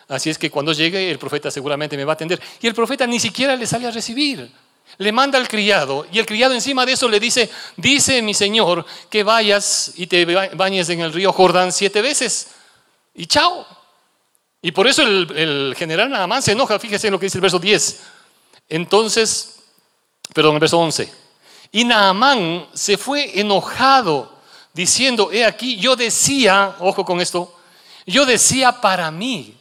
así 0.08 0.30
es 0.30 0.38
que 0.38 0.50
cuando 0.50 0.72
llegue 0.72 1.10
el 1.10 1.18
profeta 1.18 1.50
seguramente 1.50 1.94
me 1.98 2.04
va 2.04 2.12
a 2.12 2.14
atender. 2.14 2.40
Y 2.62 2.68
el 2.68 2.74
profeta 2.74 3.06
ni 3.06 3.20
siquiera 3.20 3.54
le 3.54 3.66
sale 3.66 3.86
a 3.86 3.90
recibir. 3.90 4.50
Le 4.96 5.12
manda 5.12 5.36
al 5.36 5.46
criado 5.46 6.06
y 6.10 6.18
el 6.18 6.24
criado 6.24 6.54
encima 6.54 6.86
de 6.86 6.92
eso 6.92 7.06
le 7.06 7.20
dice, 7.20 7.50
dice 7.76 8.22
mi 8.22 8.32
señor 8.32 8.86
que 9.10 9.22
vayas 9.24 9.92
y 9.96 10.06
te 10.06 10.24
ba- 10.24 10.48
bañes 10.54 10.88
en 10.88 11.00
el 11.00 11.12
río 11.12 11.34
Jordán 11.34 11.70
siete 11.70 12.00
veces. 12.00 12.46
Y 13.14 13.26
chao. 13.26 13.66
Y 14.66 14.72
por 14.72 14.88
eso 14.88 15.02
el, 15.02 15.76
general 15.78 16.10
Naamán 16.10 16.42
se 16.42 16.50
enoja, 16.50 16.76
fíjese 16.80 17.06
en 17.06 17.12
lo 17.12 17.20
que 17.20 17.26
dice 17.26 17.38
el 17.38 17.42
verso 17.42 17.60
10. 17.60 18.00
Entonces, 18.68 19.60
perdón, 20.34 20.54
el 20.54 20.58
verso 20.58 20.76
11. 20.80 21.08
Y 21.70 21.84
Naamán 21.84 22.66
se 22.74 22.98
fue 22.98 23.38
enojado, 23.38 24.40
diciendo, 24.74 25.30
he 25.30 25.44
aquí, 25.44 25.76
yo 25.76 25.94
decía, 25.94 26.74
ojo 26.80 27.04
con 27.04 27.20
esto, 27.20 27.56
yo 28.06 28.26
decía 28.26 28.80
para 28.80 29.08
mí. 29.12 29.56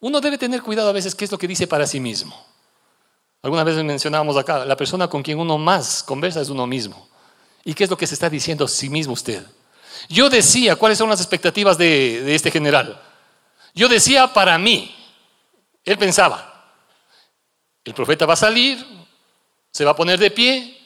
Uno 0.00 0.18
debe 0.18 0.38
tener 0.38 0.62
cuidado 0.62 0.88
a 0.88 0.92
veces 0.92 1.14
qué 1.14 1.26
es 1.26 1.30
lo 1.30 1.36
que 1.36 1.46
dice 1.46 1.66
para 1.66 1.86
sí 1.86 2.00
mismo. 2.00 2.34
Algunas 3.42 3.66
veces 3.66 3.84
mencionábamos 3.84 4.38
acá, 4.38 4.64
la 4.64 4.78
persona 4.78 5.08
con 5.08 5.22
quien 5.22 5.40
uno 5.40 5.58
más 5.58 6.02
conversa 6.02 6.40
es 6.40 6.48
uno 6.48 6.66
mismo. 6.66 7.06
¿Y 7.66 7.74
qué 7.74 7.84
es 7.84 7.90
lo 7.90 7.98
que 7.98 8.06
se 8.06 8.14
está 8.14 8.30
diciendo 8.30 8.64
a 8.64 8.68
sí 8.68 8.88
mismo 8.88 9.12
usted? 9.12 9.44
Yo 10.08 10.30
decía, 10.30 10.76
¿cuáles 10.76 10.96
son 10.96 11.10
las 11.10 11.20
expectativas 11.20 11.76
de 11.76 12.34
este 12.34 12.50
general? 12.50 12.98
Yo 13.74 13.88
decía 13.88 14.32
para 14.32 14.58
mí, 14.58 14.94
él 15.84 15.98
pensaba, 15.98 16.74
el 17.84 17.94
profeta 17.94 18.26
va 18.26 18.34
a 18.34 18.36
salir, 18.36 18.84
se 19.70 19.84
va 19.84 19.92
a 19.92 19.96
poner 19.96 20.18
de 20.18 20.30
pie, 20.30 20.78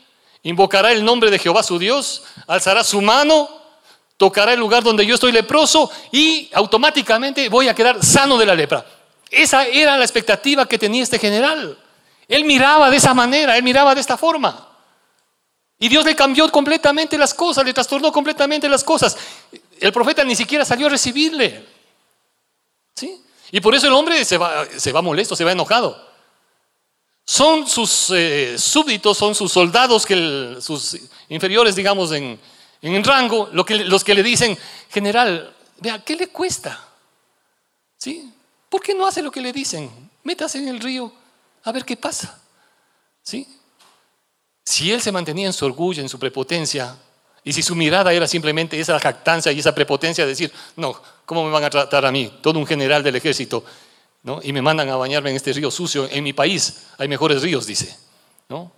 invocará 0.42 0.92
el 0.92 1.05
nombre 1.05 1.31
de 1.31 1.38
Jehová 1.38 1.62
su 1.62 1.79
Dios, 1.79 2.22
alzará 2.46 2.85
su 2.85 3.01
mano, 3.03 3.49
tocará 4.16 4.53
el 4.53 4.61
lugar 4.61 4.83
donde 4.83 5.05
yo 5.05 5.14
estoy 5.14 5.33
leproso 5.33 5.90
y 6.12 6.49
automáticamente 6.55 7.49
voy 7.49 7.68
a 7.68 7.75
quedar 7.75 8.03
sano 8.05 8.38
de 8.38 8.46
la 8.46 8.55
lepra. 8.55 8.87
Esa 9.31 9.66
era 9.66 9.96
la 9.96 10.05
expectativa 10.05 10.66
que 10.66 10.79
tenía 10.79 11.03
este 11.03 11.18
general. 11.18 11.77
Él 12.29 12.44
miraba 12.44 12.90
de 12.90 12.96
esa 12.96 13.12
manera, 13.12 13.57
él 13.57 13.62
miraba 13.62 13.94
de 13.94 14.01
esta 14.01 14.16
forma. 14.16 14.68
Y 15.79 15.88
Dios 15.88 16.05
le 16.05 16.16
cambió 16.16 16.51
completamente 16.51 17.18
las 17.18 17.35
cosas, 17.35 17.64
le 17.64 17.75
trastornó 17.75 18.11
completamente 18.11 18.68
las 18.68 18.83
cosas. 18.83 19.16
El 19.79 19.92
profeta 19.92 20.25
ni 20.25 20.35
siquiera 20.35 20.64
salió 20.64 20.87
a 20.87 20.90
recibirle. 20.90 21.76
¿Sí? 22.96 23.22
Y 23.52 23.61
por 23.61 23.74
eso 23.74 23.87
el 23.87 23.92
hombre 23.92 24.24
se 24.24 24.38
va, 24.38 24.66
se 24.76 24.90
va 24.92 25.02
molesto, 25.02 25.37
se 25.37 25.44
va 25.44 25.52
enojado. 25.52 26.04
Son 27.24 27.66
sus 27.66 28.11
eh, 28.11 28.56
súbditos, 28.59 29.16
son 29.16 29.35
sus 29.35 29.52
soldados, 29.52 30.06
que 30.06 30.56
sus 30.61 30.96
inferiores, 31.28 31.76
digamos, 31.76 32.12
en, 32.12 32.38
en 32.82 33.04
rango, 33.04 33.50
que, 33.64 33.85
los 33.85 34.04
que 34.04 34.14
le 34.14 34.22
dicen, 34.22 34.56
general, 34.90 35.54
vea, 35.80 36.02
¿qué 36.04 36.16
le 36.16 36.28
cuesta? 36.28 36.88
¿Sí? 37.98 38.32
¿Por 38.68 38.82
qué 38.82 38.94
no 38.94 39.06
hace 39.06 39.22
lo 39.22 39.30
que 39.30 39.40
le 39.40 39.52
dicen? 39.52 39.90
Métase 40.22 40.59
en 40.59 40.68
el 40.68 40.80
río 40.80 41.12
a 41.64 41.72
ver 41.72 41.85
qué 41.85 41.96
pasa. 41.96 42.40
¿Sí? 43.22 43.46
Si 44.64 44.90
él 44.92 45.00
se 45.00 45.12
mantenía 45.12 45.46
en 45.46 45.52
su 45.52 45.66
orgullo, 45.66 46.02
en 46.02 46.09
su 46.09 46.18
prepotencia, 46.18 46.96
y 47.46 47.52
si 47.52 47.62
su 47.62 47.76
mirada 47.76 48.12
era 48.12 48.26
simplemente 48.26 48.78
esa 48.78 48.98
jactancia 48.98 49.52
y 49.52 49.61
esa 49.61 49.72
prepotencia 49.72 50.24
de 50.24 50.30
decir, 50.30 50.52
no, 50.74 51.00
¿cómo 51.24 51.44
me 51.44 51.50
van 51.52 51.62
a 51.62 51.70
tratar 51.70 52.04
a 52.04 52.11
mí, 52.11 52.40
todo 52.42 52.59
un 52.59 52.66
general 52.66 53.04
del 53.04 53.14
ejército, 53.14 53.64
¿no? 54.24 54.40
y 54.42 54.52
me 54.52 54.61
mandan 54.61 54.88
a 54.88 54.96
bañarme 54.96 55.30
en 55.30 55.37
este 55.37 55.52
río 55.52 55.70
sucio? 55.70 56.09
En 56.11 56.24
mi 56.24 56.32
país 56.32 56.88
hay 56.98 57.06
mejores 57.06 57.42
ríos, 57.42 57.64
dice. 57.64 57.96
¿no? 58.48 58.72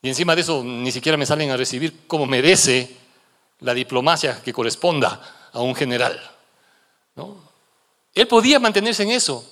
Y 0.00 0.08
encima 0.08 0.34
de 0.34 0.40
eso 0.40 0.64
ni 0.64 0.90
siquiera 0.90 1.18
me 1.18 1.26
salen 1.26 1.50
a 1.50 1.58
recibir 1.58 2.06
como 2.06 2.24
merece 2.24 2.96
la 3.60 3.74
diplomacia 3.74 4.40
que 4.42 4.54
corresponda 4.54 5.20
a 5.52 5.60
un 5.60 5.74
general. 5.74 6.18
¿no? 7.16 7.36
Él 8.14 8.26
podía 8.28 8.58
mantenerse 8.58 9.02
en 9.02 9.10
eso, 9.10 9.44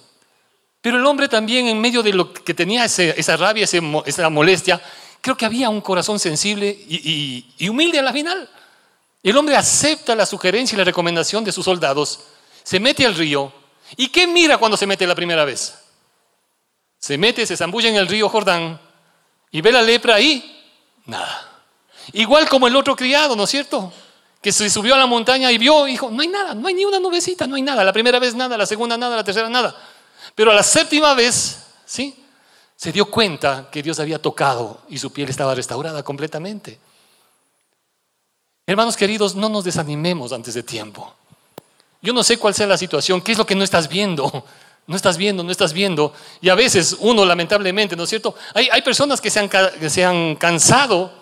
pero 0.81 0.97
el 0.97 1.05
hombre 1.05 1.29
también 1.29 1.67
en 1.69 1.79
medio 1.79 2.03
de 2.03 2.15
lo 2.15 2.33
que 2.33 2.55
tenía 2.55 2.87
esa 2.87 3.37
rabia, 3.37 3.65
esa 3.65 4.31
molestia, 4.31 4.81
creo 5.27 5.37
que 5.37 5.45
había 5.45 5.69
un 5.71 5.81
corazón 5.81 6.21
sensible 6.21 6.69
y, 6.89 6.97
y- 7.11 7.55
y 7.59 7.69
humilde 7.69 7.99
a 7.99 8.03
la 8.03 8.13
final. 8.13 8.49
El 9.25 9.37
hombre 9.37 9.57
acepta 9.57 10.15
la 10.15 10.25
sugerencia 10.25 10.77
y 10.77 10.79
la 10.79 10.85
recomendación 10.85 11.43
de 11.43 11.51
sus 11.51 11.65
soldados, 11.65 12.21
se 12.63 12.79
mete 12.79 13.05
al 13.05 13.17
río. 13.17 13.53
¿Y 13.97 14.07
qué 14.07 14.29
mira 14.29 14.57
cuando 14.57 14.77
se 14.77 14.87
mete 14.87 15.05
la 15.05 15.17
primera 15.17 15.45
vez? 15.45 15.75
Se 17.01 17.19
mete, 17.19 17.45
se 17.45 17.57
zambulla 17.57 17.89
en 17.89 17.97
el 17.97 18.07
río 18.07 18.29
Jordán 18.29 18.81
y 19.51 19.61
ve 19.63 19.73
la 19.73 19.83
lepra 19.83 20.15
ahí, 20.15 20.65
nada. 21.07 21.65
Igual 22.13 22.49
como 22.49 22.69
el 22.69 22.77
otro 22.77 22.95
criado, 22.95 23.35
¿no 23.35 23.43
es 23.45 23.51
cierto? 23.51 23.93
Que 24.41 24.53
se 24.53 24.71
subió 24.71 24.95
a 24.95 24.99
la 24.99 25.07
montaña 25.07 25.51
y 25.51 25.59
vio, 25.59 25.89
y 25.89 25.93
dijo, 25.93 26.09
no 26.09 26.23
hay 26.23 26.29
nada, 26.29 26.55
no 26.55 26.69
hay 26.69 26.75
ni 26.75 26.85
una 26.85 27.01
nubecita, 27.01 27.49
no 27.49 27.57
hay 27.57 27.63
nada. 27.63 27.83
La 27.83 27.93
primera 27.93 28.21
vez 28.21 28.37
nada, 28.37 28.57
la 28.57 28.65
segunda 28.67 28.97
nada, 28.97 29.17
la 29.17 29.25
tercera 29.25 29.49
nada. 29.49 29.75
Pero 30.37 30.53
a 30.53 30.55
la 30.55 30.63
séptima 30.63 31.15
vez, 31.15 31.65
¿sí? 31.85 32.15
Se 32.77 32.93
dio 32.93 33.11
cuenta 33.11 33.69
que 33.71 33.83
Dios 33.83 33.99
había 33.99 34.21
tocado 34.21 34.83
y 34.89 34.99
su 34.99 35.13
piel 35.13 35.29
estaba 35.29 35.55
restaurada 35.55 36.03
completamente. 36.03 36.79
Hermanos 38.67 38.97
queridos, 38.97 39.35
no 39.35 39.49
nos 39.49 39.65
desanimemos 39.65 40.33
antes 40.33 40.55
de 40.55 40.63
tiempo. 40.63 41.15
Yo 42.03 42.13
no 42.13 42.23
sé 42.23 42.39
cuál 42.39 42.55
sea 42.55 42.67
la 42.67 42.77
situación, 42.77 43.21
qué 43.21 43.33
es 43.33 43.39
lo 43.39 43.47
que 43.47 43.55
no 43.55 43.65
estás 43.65 43.89
viendo, 43.89 44.45
No 44.87 44.95
estás 44.95 45.17
viendo, 45.17 45.43
no 45.43 45.51
estás 45.51 45.73
viendo. 45.73 46.13
Y 46.41 46.49
a 46.49 46.55
veces 46.55 46.97
uno, 47.01 47.25
lamentablemente, 47.25 47.97
¿no 47.97 48.05
es 48.05 48.09
cierto? 48.09 48.35
Hay, 48.55 48.69
hay 48.71 48.83
personas 48.83 49.21
que 49.21 49.31
se, 49.31 49.41
han, 49.41 49.49
que 49.49 49.91
se 49.91 50.05
han 50.05 50.37
cansado 50.37 51.13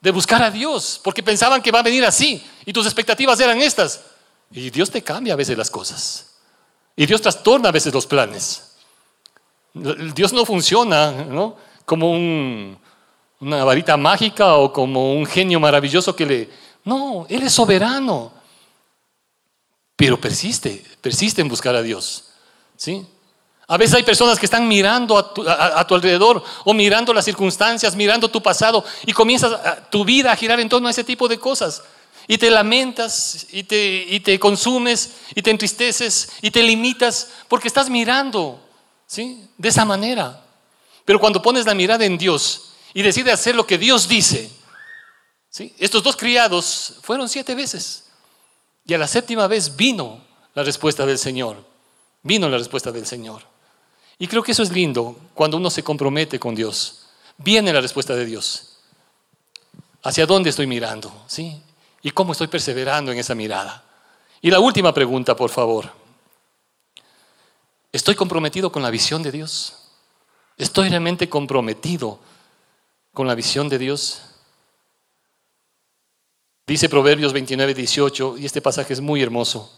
de 0.00 0.10
buscar 0.12 0.42
a 0.42 0.50
Dios 0.50 1.00
porque 1.02 1.22
pensaban 1.22 1.60
que 1.60 1.72
va 1.72 1.80
a 1.80 1.82
venir 1.82 2.04
así 2.04 2.44
y 2.64 2.72
tus 2.72 2.86
expectativas 2.86 3.40
eran 3.40 3.60
estas. 3.60 4.02
Y 4.52 4.70
Dios 4.70 4.90
te 4.90 5.02
cambia 5.02 5.32
a 5.32 5.36
veces 5.36 5.58
las 5.58 5.70
cosas. 5.70 6.26
Y 6.94 7.06
Dios 7.06 7.20
trastorna 7.20 7.70
a 7.70 7.72
veces 7.72 7.92
los 7.92 8.06
planes. 8.06 8.76
Dios 9.74 10.32
no 10.32 10.44
funciona 10.44 11.10
¿no? 11.10 11.56
como 11.84 12.12
una 13.40 13.64
varita 13.64 13.96
mágica 13.96 14.54
o 14.54 14.72
como 14.72 15.14
un 15.14 15.26
genio 15.26 15.60
maravilloso 15.60 16.14
que 16.14 16.26
le... 16.26 16.50
No, 16.84 17.26
Él 17.28 17.42
es 17.42 17.52
soberano. 17.52 18.32
Pero 19.96 20.20
persiste, 20.20 20.84
persiste 21.00 21.40
en 21.40 21.48
buscar 21.48 21.74
a 21.74 21.82
Dios. 21.82 22.24
¿Sí? 22.76 23.06
A 23.66 23.76
veces 23.76 23.96
hay 23.96 24.02
personas 24.02 24.38
que 24.38 24.46
están 24.46 24.66
mirando 24.66 25.18
a 25.18 25.86
tu, 25.86 25.94
alrededor 25.94 26.42
o 26.64 26.72
mirando 26.72 27.12
las 27.12 27.26
circunstancias, 27.26 27.94
mirando 27.94 28.30
tu 28.30 28.42
pasado 28.42 28.82
y 29.04 29.12
comienzas 29.12 29.90
tu 29.90 30.04
vida 30.04 30.32
a 30.32 30.36
girar 30.36 30.58
en 30.58 30.70
torno 30.70 30.88
a 30.88 30.90
ese 30.90 31.04
tipo 31.04 31.28
de 31.28 31.38
cosas. 31.38 31.82
Y 32.26 32.38
te 32.38 32.50
lamentas 32.50 33.46
y 33.50 33.64
te, 33.64 34.06
y 34.08 34.20
te 34.20 34.38
consumes 34.38 35.16
y 35.34 35.42
te 35.42 35.50
entristeces 35.50 36.30
y 36.40 36.50
te 36.50 36.62
limitas 36.62 37.28
porque 37.46 37.68
estás 37.68 37.90
mirando 37.90 38.58
¿sí? 39.08 39.48
de 39.56 39.68
esa 39.68 39.84
manera. 39.84 40.44
Pero 41.04 41.18
cuando 41.18 41.42
pones 41.42 41.66
la 41.66 41.74
mirada 41.74 42.04
en 42.04 42.16
Dios 42.16 42.74
y 42.94 43.02
decides 43.02 43.34
hacer 43.34 43.56
lo 43.56 43.66
que 43.66 43.78
Dios 43.78 44.06
dice, 44.06 44.48
¿sí? 45.50 45.74
estos 45.78 46.04
dos 46.04 46.16
criados 46.16 46.98
fueron 47.02 47.28
siete 47.28 47.56
veces 47.56 48.04
y 48.86 48.94
a 48.94 48.98
la 48.98 49.08
séptima 49.08 49.48
vez 49.48 49.76
vino 49.76 50.20
la 50.54 50.62
respuesta 50.62 51.04
del 51.04 51.18
Señor. 51.18 51.56
Vino 52.22 52.48
la 52.48 52.58
respuesta 52.58 52.92
del 52.92 53.06
Señor. 53.06 53.42
Y 54.18 54.26
creo 54.26 54.42
que 54.42 54.52
eso 54.52 54.62
es 54.62 54.70
lindo 54.70 55.16
cuando 55.34 55.56
uno 55.56 55.70
se 55.70 55.82
compromete 55.82 56.38
con 56.38 56.54
Dios. 56.54 57.06
Viene 57.36 57.72
la 57.72 57.80
respuesta 57.80 58.14
de 58.14 58.24
Dios. 58.24 58.78
¿Hacia 60.02 60.26
dónde 60.26 60.50
estoy 60.50 60.66
mirando? 60.66 61.12
¿Sí? 61.26 61.60
¿Y 62.02 62.10
cómo 62.10 62.32
estoy 62.32 62.48
perseverando 62.48 63.12
en 63.12 63.18
esa 63.18 63.34
mirada? 63.34 63.84
Y 64.40 64.50
la 64.50 64.60
última 64.60 64.92
pregunta, 64.92 65.36
por 65.36 65.50
favor. 65.50 65.92
¿Estoy 67.92 68.14
comprometido 68.14 68.70
con 68.70 68.82
la 68.82 68.90
visión 68.90 69.22
de 69.22 69.32
Dios? 69.32 69.74
¿Estoy 70.56 70.88
realmente 70.88 71.28
comprometido 71.28 72.18
con 73.14 73.26
la 73.26 73.34
visión 73.34 73.68
de 73.68 73.78
Dios? 73.78 74.22
Dice 76.66 76.88
Proverbios 76.88 77.32
29, 77.32 77.72
18, 77.72 78.36
y 78.38 78.44
este 78.44 78.60
pasaje 78.60 78.92
es 78.92 79.00
muy 79.00 79.22
hermoso. 79.22 79.72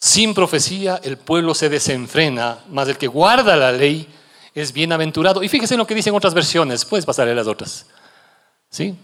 Sin 0.00 0.34
profecía 0.34 1.00
el 1.04 1.18
pueblo 1.18 1.54
se 1.54 1.68
desenfrena, 1.68 2.64
mas 2.68 2.88
el 2.88 2.98
que 2.98 3.06
guarda 3.06 3.56
la 3.56 3.70
ley 3.70 4.08
es 4.54 4.72
bienaventurado. 4.72 5.42
Y 5.42 5.48
fíjese 5.48 5.74
en 5.74 5.78
lo 5.78 5.86
que 5.86 5.94
dicen 5.94 6.14
otras 6.14 6.34
versiones, 6.34 6.84
puedes 6.84 7.06
pasarle 7.06 7.34
las 7.34 7.46
otras. 7.46 7.86
¿Sí? 8.70 8.96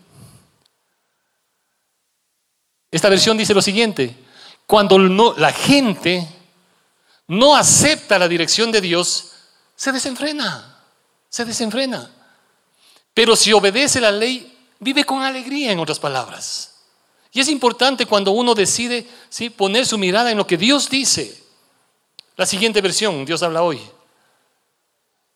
Esta 2.90 3.08
versión 3.08 3.36
dice 3.36 3.54
lo 3.54 3.62
siguiente, 3.62 4.16
cuando 4.66 4.98
la 5.36 5.52
gente 5.52 6.28
no 7.28 7.56
acepta 7.56 8.18
la 8.18 8.28
dirección 8.28 8.70
de 8.70 8.80
Dios, 8.80 9.32
se 9.76 9.92
desenfrena, 9.92 10.82
se 11.28 11.44
desenfrena. 11.44 12.10
Pero 13.12 13.36
si 13.36 13.52
obedece 13.52 14.00
la 14.00 14.10
ley, 14.10 14.56
vive 14.80 15.04
con 15.04 15.22
alegría, 15.22 15.72
en 15.72 15.78
otras 15.78 15.98
palabras. 15.98 16.74
Y 17.32 17.40
es 17.40 17.48
importante 17.48 18.06
cuando 18.06 18.30
uno 18.30 18.54
decide 18.54 19.06
¿sí? 19.28 19.50
poner 19.50 19.86
su 19.86 19.98
mirada 19.98 20.30
en 20.30 20.38
lo 20.38 20.46
que 20.46 20.56
Dios 20.56 20.88
dice. 20.88 21.42
La 22.36 22.46
siguiente 22.46 22.80
versión, 22.80 23.24
Dios 23.24 23.42
habla 23.42 23.62
hoy. 23.62 23.80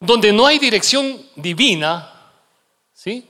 Donde 0.00 0.32
no 0.32 0.46
hay 0.46 0.58
dirección 0.58 1.24
divina, 1.34 2.12
¿sí? 2.94 3.26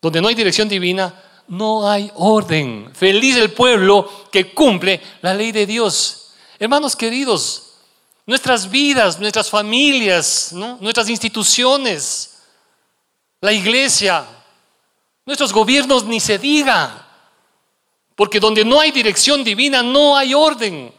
Donde 0.00 0.20
no 0.20 0.28
hay 0.28 0.34
dirección 0.34 0.68
divina, 0.68 1.22
no 1.48 1.88
hay 1.88 2.10
orden. 2.16 2.90
Feliz 2.94 3.36
el 3.36 3.52
pueblo 3.52 4.28
que 4.30 4.52
cumple 4.52 5.00
la 5.22 5.32
ley 5.32 5.52
de 5.52 5.64
Dios. 5.64 6.21
Hermanos 6.62 6.94
queridos, 6.94 7.72
nuestras 8.24 8.70
vidas, 8.70 9.18
nuestras 9.18 9.50
familias, 9.50 10.52
nuestras 10.52 11.08
instituciones, 11.08 12.38
la 13.40 13.52
iglesia, 13.52 14.24
nuestros 15.26 15.52
gobiernos, 15.52 16.04
ni 16.04 16.20
se 16.20 16.38
diga. 16.38 17.04
Porque 18.14 18.38
donde 18.38 18.64
no 18.64 18.78
hay 18.78 18.92
dirección 18.92 19.42
divina, 19.42 19.82
no 19.82 20.16
hay 20.16 20.34
orden. 20.34 20.94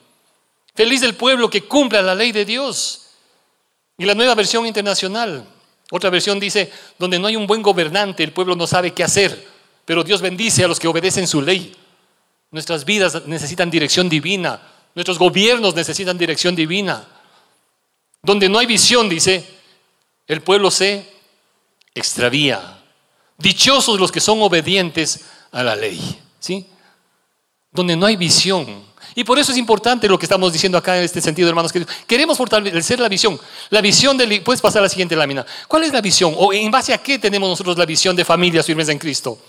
Feliz 0.76 1.02
el 1.02 1.15
pueblo 1.15 1.49
que 1.49 1.63
cumpla 1.63 2.02
la 2.02 2.13
ley 2.13 2.34
de 2.34 2.43
Dios. 2.43 3.12
Y 3.97 4.04
la 4.04 4.15
nueva 4.15 4.36
versión 4.36 4.67
internacional, 4.67 5.47
otra 5.91 6.10
versión 6.10 6.41
dice, 6.41 6.73
donde 6.99 7.19
no 7.19 7.28
hay 7.28 7.38
un 7.38 7.47
buen 7.47 7.62
gobernante, 7.62 8.21
el 8.21 8.34
pueblo 8.34 8.58
no 8.58 8.67
sabe 8.67 8.93
qué 8.93 9.06
hacer, 9.06 9.47
pero 9.86 10.04
Dios 10.04 10.21
bendice 10.21 10.65
a 10.65 10.67
los 10.67 10.78
que 10.78 10.89
obedecen 10.89 11.26
su 11.26 11.41
ley. 11.41 11.73
Nuestras 12.52 12.84
vidas 12.84 13.26
necesitan 13.28 13.71
dirección 13.71 14.10
divina, 14.10 14.72
nuestros 14.95 15.17
gobiernos 15.17 15.75
necesitan 15.75 16.17
dirección 16.17 16.56
divina. 16.56 17.08
Donde 18.21 18.47
no 18.47 18.60
hay 18.60 18.65
visión, 18.65 19.10
dice, 19.10 19.45
el 20.27 20.41
pueblo 20.41 20.71
se 20.71 21.10
extravía. 21.93 22.79
Dichosos 23.38 23.99
los 23.99 24.12
que 24.12 24.19
son 24.19 24.41
obedientes 24.41 25.25
a 25.51 25.63
la 25.63 25.75
ley. 25.75 26.19
¿Sí? 26.39 26.67
donde 27.73 27.95
no 27.95 28.06
hay 28.06 28.15
visión. 28.15 28.93
Y 29.15 29.23
por 29.23 29.38
eso 29.38 29.51
es 29.51 29.58
importante 29.58 30.08
lo 30.08 30.17
que 30.17 30.25
estamos 30.25 30.53
diciendo 30.53 30.77
acá 30.77 30.97
en 30.97 31.03
este 31.03 31.21
sentido, 31.21 31.49
hermanos. 31.49 31.71
Que 31.71 31.86
queremos 32.08 32.38
fortalecer 32.38 32.99
la 32.99 33.10
visión. 33.10 33.39
La 33.69 33.82
visión 33.82 34.17
de... 34.17 34.41
Puedes 34.41 34.62
pasar 34.62 34.79
a 34.79 34.84
la 34.84 34.89
siguiente 34.89 35.15
lámina. 35.15 35.45
¿Cuál 35.67 35.84
es 35.84 35.93
la 35.93 36.01
visión? 36.01 36.34
¿O 36.38 36.53
en 36.53 36.71
base 36.71 36.93
a 36.93 36.97
qué 36.99 37.19
tenemos 37.19 37.49
nosotros 37.49 37.77
la 37.77 37.86
visión 37.86 38.15
de 38.15 38.23
familias 38.23 38.65
firmes 38.65 38.89
en 38.89 38.97
Cristo? 38.97 39.39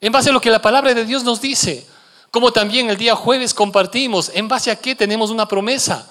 En 0.00 0.12
base 0.12 0.30
a 0.30 0.32
lo 0.32 0.40
que 0.40 0.50
la 0.50 0.62
palabra 0.62 0.94
de 0.94 1.04
Dios 1.04 1.24
nos 1.24 1.40
dice. 1.40 1.86
Como 2.30 2.52
también 2.52 2.90
el 2.90 2.96
día 2.96 3.14
jueves 3.14 3.54
compartimos. 3.54 4.30
¿En 4.34 4.48
base 4.48 4.70
a 4.70 4.76
qué 4.76 4.94
tenemos 4.94 5.30
una 5.30 5.46
promesa? 5.46 6.10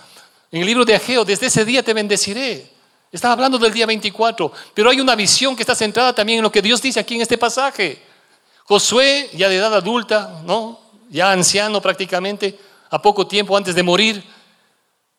En 0.52 0.62
el 0.62 0.68
libro 0.68 0.86
de 0.86 0.96
Ageo, 0.96 1.26
desde 1.26 1.48
ese 1.48 1.66
día 1.66 1.84
te 1.84 1.94
bendeciré. 1.94 2.72
Estaba 3.12 3.34
hablando 3.34 3.58
del 3.58 3.74
día 3.74 3.86
24. 3.86 4.52
Pero 4.74 4.90
hay 4.90 5.00
una 5.00 5.16
visión 5.16 5.56
que 5.56 5.64
está 5.64 5.76
centrada 5.76 6.14
también 6.14 6.40
en 6.40 6.44
lo 6.44 6.52
que 6.52 6.62
Dios 6.62 6.82
dice 6.82 7.00
aquí 7.00 7.16
en 7.16 7.22
este 7.22 7.38
pasaje. 7.38 8.02
Josué, 8.64 9.30
ya 9.34 9.48
de 9.50 9.58
edad 9.58 9.74
adulta, 9.76 10.42
¿no? 10.46 10.86
ya 11.10 11.32
anciano 11.32 11.82
prácticamente, 11.82 12.58
a 12.90 13.02
poco 13.02 13.28
tiempo 13.28 13.56
antes 13.56 13.76
de 13.76 13.84
morir, 13.84 14.24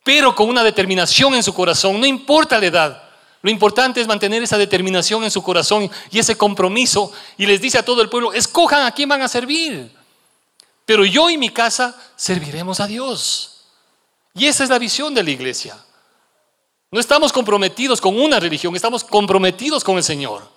pero 0.04 0.34
con 0.34 0.48
una 0.48 0.62
determinación 0.62 1.34
en 1.34 1.42
su 1.42 1.52
corazón, 1.52 2.00
no 2.00 2.06
importa 2.06 2.58
la 2.58 2.66
edad. 2.66 3.02
Lo 3.42 3.50
importante 3.50 4.00
es 4.00 4.06
mantener 4.06 4.42
esa 4.42 4.58
determinación 4.58 5.24
en 5.24 5.30
su 5.30 5.42
corazón 5.42 5.90
y 6.10 6.18
ese 6.18 6.36
compromiso. 6.36 7.12
Y 7.36 7.46
les 7.46 7.60
dice 7.60 7.78
a 7.78 7.84
todo 7.84 8.02
el 8.02 8.08
pueblo, 8.08 8.32
escojan 8.32 8.84
a 8.84 8.90
quién 8.92 9.08
van 9.08 9.22
a 9.22 9.28
servir. 9.28 9.95
Pero 10.86 11.04
yo 11.04 11.28
y 11.28 11.36
mi 11.36 11.50
casa 11.50 11.94
serviremos 12.16 12.80
a 12.80 12.86
Dios. 12.86 13.64
Y 14.34 14.46
esa 14.46 14.64
es 14.64 14.70
la 14.70 14.78
visión 14.78 15.12
de 15.12 15.22
la 15.22 15.30
iglesia. 15.30 15.76
No 16.90 17.00
estamos 17.00 17.32
comprometidos 17.32 18.00
con 18.00 18.18
una 18.18 18.40
religión, 18.40 18.74
estamos 18.74 19.04
comprometidos 19.04 19.84
con 19.84 19.96
el 19.96 20.04
Señor. 20.04 20.48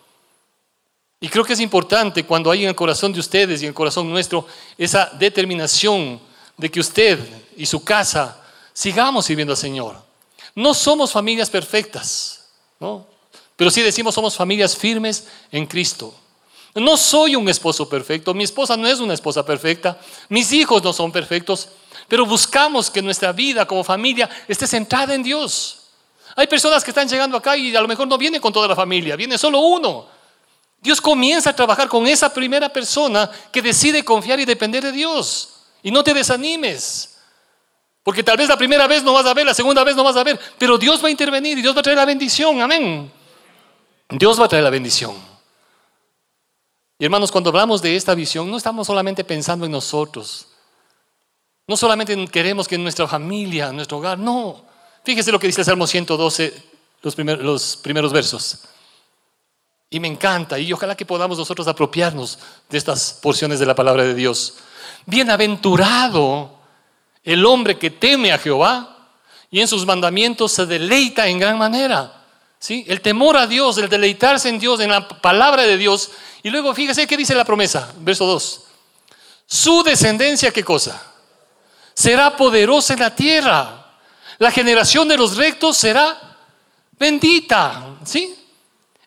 Y 1.20 1.28
creo 1.28 1.44
que 1.44 1.54
es 1.54 1.60
importante 1.60 2.26
cuando 2.26 2.52
hay 2.52 2.64
en 2.64 2.70
el 2.70 2.76
corazón 2.76 3.12
de 3.12 3.20
ustedes 3.20 3.62
y 3.62 3.66
en 3.66 3.70
el 3.70 3.76
corazón 3.76 4.10
nuestro 4.10 4.48
esa 4.78 5.08
determinación 5.20 6.22
de 6.56 6.70
que 6.72 6.80
usted 6.80 7.20
y 7.58 7.66
su 7.66 7.84
casa 7.84 8.42
sigamos 8.72 9.26
sirviendo 9.26 9.54
al 9.54 9.58
Señor. 9.58 9.98
No 10.56 10.74
somos 10.74 11.12
familias 11.12 11.50
perfectas, 11.50 12.46
¿no? 12.80 13.06
pero 13.56 13.72
sí 13.72 13.82
decimos 13.82 14.16
somos 14.16 14.38
familias 14.38 14.78
firmes 14.78 15.28
en 15.52 15.66
Cristo. 15.66 16.14
No 16.76 16.98
soy 16.98 17.36
un 17.36 17.50
esposo 17.50 17.90
perfecto, 17.90 18.34
mi 18.34 18.44
esposa 18.44 18.78
no 18.78 18.88
es 18.88 19.00
una 19.00 19.14
esposa 19.14 19.46
perfecta, 19.46 20.00
mis 20.30 20.52
hijos 20.52 20.84
no 20.84 20.94
son 20.94 21.12
perfectos, 21.12 21.70
pero 22.08 22.26
buscamos 22.26 22.90
que 22.90 23.02
nuestra 23.02 23.32
vida 23.32 23.66
como 23.66 23.84
familia 23.84 24.30
esté 24.48 24.68
centrada 24.68 25.14
en 25.14 25.24
Dios. 25.24 25.88
Hay 26.36 26.48
personas 26.48 26.84
que 26.84 26.92
están 26.92 27.08
llegando 27.08 27.38
acá 27.38 27.58
y 27.58 27.76
a 27.76 27.82
lo 27.82 27.88
mejor 27.88 28.08
no 28.08 28.18
vienen 28.18 28.40
con 28.40 28.54
toda 28.54 28.68
la 28.68 28.76
familia, 28.76 29.16
viene 29.16 29.38
solo 29.38 29.60
uno. 29.60 30.08
Dios 30.82 31.02
comienza 31.02 31.50
a 31.50 31.56
trabajar 31.56 31.90
con 31.90 32.08
esa 32.08 32.34
primera 32.34 32.70
persona 32.70 33.30
que 33.52 33.62
decide 33.62 34.04
confiar 34.04 34.40
y 34.40 34.46
depender 34.46 34.84
de 34.84 34.92
Dios. 34.92 35.56
Y 35.84 35.92
no 35.92 36.04
te 36.04 36.14
desanimes. 36.14 37.18
Porque 38.04 38.24
tal 38.24 38.38
vez 38.38 38.48
la 38.48 38.58
primera 38.58 38.88
vez 38.88 39.04
no 39.04 39.14
vas 39.14 39.26
a 39.26 39.34
ver, 39.34 39.46
la 39.46 39.54
segunda 39.54 39.84
vez 39.84 39.96
no 39.96 40.04
vas 40.04 40.16
a 40.16 40.24
ver, 40.24 40.40
pero 40.58 40.78
Dios 40.78 41.04
va 41.04 41.10
a 41.10 41.12
intervenir 41.12 41.58
y 41.58 41.62
Dios 41.62 41.76
va 41.76 41.82
a 41.82 41.84
traer 41.84 41.98
la 41.98 42.06
bendición. 42.06 42.62
Amén. 42.62 43.12
Dios 44.10 44.40
va 44.40 44.46
a 44.46 44.48
traer 44.48 44.64
la 44.64 44.70
bendición. 44.70 45.29
Y 47.00 47.06
hermanos, 47.06 47.32
cuando 47.32 47.50
hablamos 47.50 47.82
de 47.82 47.96
esta 47.96 48.14
visión, 48.14 48.52
no 48.52 48.58
estamos 48.58 48.86
solamente 48.86 49.24
pensando 49.24 49.66
en 49.66 49.72
nosotros. 49.72 50.48
No 51.66 51.78
solamente 51.78 52.28
queremos 52.28 52.68
que 52.68 52.78
nuestra 52.78 53.08
familia, 53.08 53.72
nuestro 53.72 54.00
hogar, 54.00 54.20
no. 54.20 54.66
Fíjese 55.06 55.32
lo 55.32 55.40
que 55.40 55.48
dice 55.48 55.62
el 55.62 55.66
Salmo 55.66 55.88
112, 55.88 56.64
los 57.02 57.18
los 57.18 57.78
primeros 57.78 58.12
versos. 58.12 58.60
Y 59.90 60.00
me 60.02 60.10
encanta, 60.10 60.60
y 60.60 60.74
ojalá 60.74 60.96
que 60.96 61.06
podamos 61.06 61.38
nosotros 61.38 61.68
apropiarnos 61.70 62.38
de 62.70 62.78
estas 62.78 63.18
porciones 63.22 63.60
de 63.60 63.66
la 63.66 63.76
palabra 63.76 64.04
de 64.04 64.14
Dios. 64.14 64.56
Bienaventurado 65.06 66.52
el 67.24 67.46
hombre 67.46 67.78
que 67.78 67.92
teme 67.92 68.34
a 68.34 68.38
Jehová 68.38 69.08
y 69.50 69.62
en 69.62 69.68
sus 69.68 69.86
mandamientos 69.86 70.52
se 70.52 70.66
deleita 70.66 71.28
en 71.28 71.40
gran 71.40 71.58
manera. 71.58 72.19
¿Sí? 72.60 72.84
El 72.88 73.02
temor 73.02 73.38
a 73.38 73.48
Dios, 73.48 73.78
el 73.78 73.88
deleitarse 73.88 74.50
en 74.50 74.60
Dios, 74.60 74.82
en 74.82 74.90
la 74.90 75.08
palabra 75.08 75.64
de 75.64 75.78
Dios. 75.78 76.12
Y 76.44 76.50
luego 76.50 76.76
fíjese 76.76 77.08
qué 77.08 77.16
dice 77.16 77.34
la 77.34 77.46
promesa, 77.46 77.94
verso 78.00 78.26
2. 78.26 78.64
Su 79.46 79.82
descendencia, 79.84 80.52
¿qué 80.52 80.64
cosa? 80.64 81.02
Será 81.94 82.36
poderosa 82.36 82.94
en 82.94 83.00
la 83.00 83.16
tierra. 83.16 83.96
La 84.38 84.52
generación 84.52 85.08
de 85.08 85.18
los 85.18 85.38
rectos 85.38 85.78
será 85.78 86.38
bendita. 86.98 87.98
¿Sí? 88.04 88.36